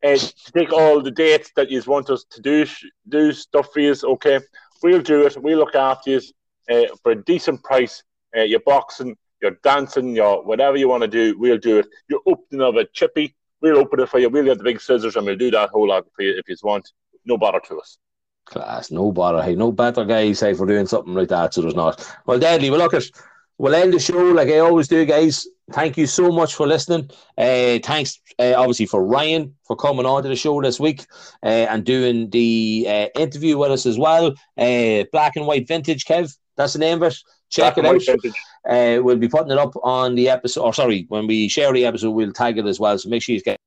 [0.03, 2.65] Uh, to take all the dates that you want us to do
[3.09, 3.95] do stuff for you.
[4.03, 4.39] Okay,
[4.83, 5.41] we'll do it.
[5.41, 6.21] We'll look after you
[6.69, 8.03] uh, for a decent price.
[8.35, 9.15] Uh, your boxing,
[9.47, 11.87] your dancing, your whatever you want to do, we'll do it.
[12.09, 14.29] You're opening of a chippy, we'll open it for you.
[14.29, 16.55] We'll get the big scissors and we'll do that whole lot for you if you
[16.63, 16.91] want.
[17.25, 17.97] No bother to us.
[18.45, 19.43] Class, no bother.
[19.43, 21.53] Hey, no better guys say for doing something like that.
[21.53, 22.05] So there's not.
[22.25, 22.69] Well, deadly.
[22.69, 23.03] Well, look at.
[23.59, 25.47] We'll end the show like I always do, guys.
[25.71, 27.09] thank you so much for listening.
[27.35, 31.05] Uh, thanks, uh, obviously, for Ryan for coming on to the show this week
[31.43, 34.27] uh, and doing the uh, interview with us as well.
[34.57, 37.17] Uh, Black and White Vintage, Kev, that's the name of it.
[37.49, 38.05] Check Black it out.
[38.05, 38.39] vintage.
[38.68, 41.86] Uh, we'll be putting it up on the episode, or sorry, when we share the
[41.86, 42.97] episode, we'll tag it as well.
[42.97, 43.57] So make sure you get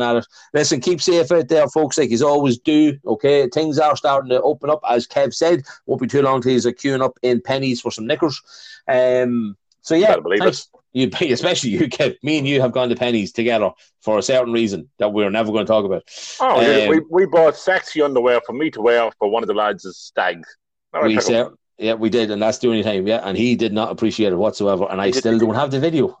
[0.00, 0.26] at it.
[0.54, 2.98] Listen, keep safe out there, folks, like you always do.
[3.06, 5.64] Okay, things are starting to open up, as Kev said.
[5.86, 8.40] Won't be too long till he's a queuing up in Penneys for some knickers.
[8.88, 10.68] Um, so yeah, Better believe thanks.
[10.92, 12.16] You, especially you, Kev.
[12.22, 15.52] Me and you have gone to Penneys together for a certain reason that we're never
[15.52, 16.04] going to talk about.
[16.40, 16.84] Oh, it.
[16.84, 19.86] Um, we, we bought sexy underwear for me to wear for one of the lads'
[19.96, 20.56] stags.
[21.02, 21.58] We Pickle.
[21.78, 23.06] Yeah, we did, and that's the only time.
[23.06, 26.18] Yeah, and he did not appreciate it whatsoever, and I still don't have the video.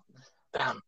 [0.52, 0.82] Damn.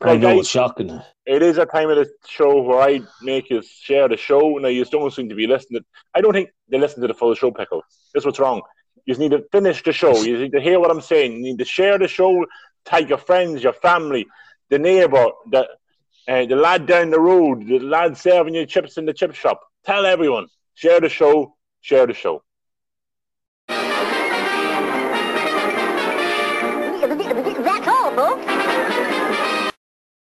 [0.00, 1.00] I know it's shocking.
[1.26, 4.58] it is a time of the show where I make you share the show.
[4.58, 5.84] Now, you don't seem to be listening.
[6.14, 7.82] I don't think they listen to the full show, Pickle.
[8.14, 8.62] That's what's wrong.
[9.04, 10.22] You just need to finish the show.
[10.22, 11.32] You need to hear what I'm saying.
[11.32, 12.44] You need to share the show,
[12.84, 14.26] Take your friends, your family,
[14.70, 15.68] the neighbour, the,
[16.28, 19.60] uh, the lad down the road, the lad serving you chips in the chip shop.
[19.84, 20.46] Tell everyone.
[20.74, 21.56] Share the show.
[21.80, 22.42] Share the show.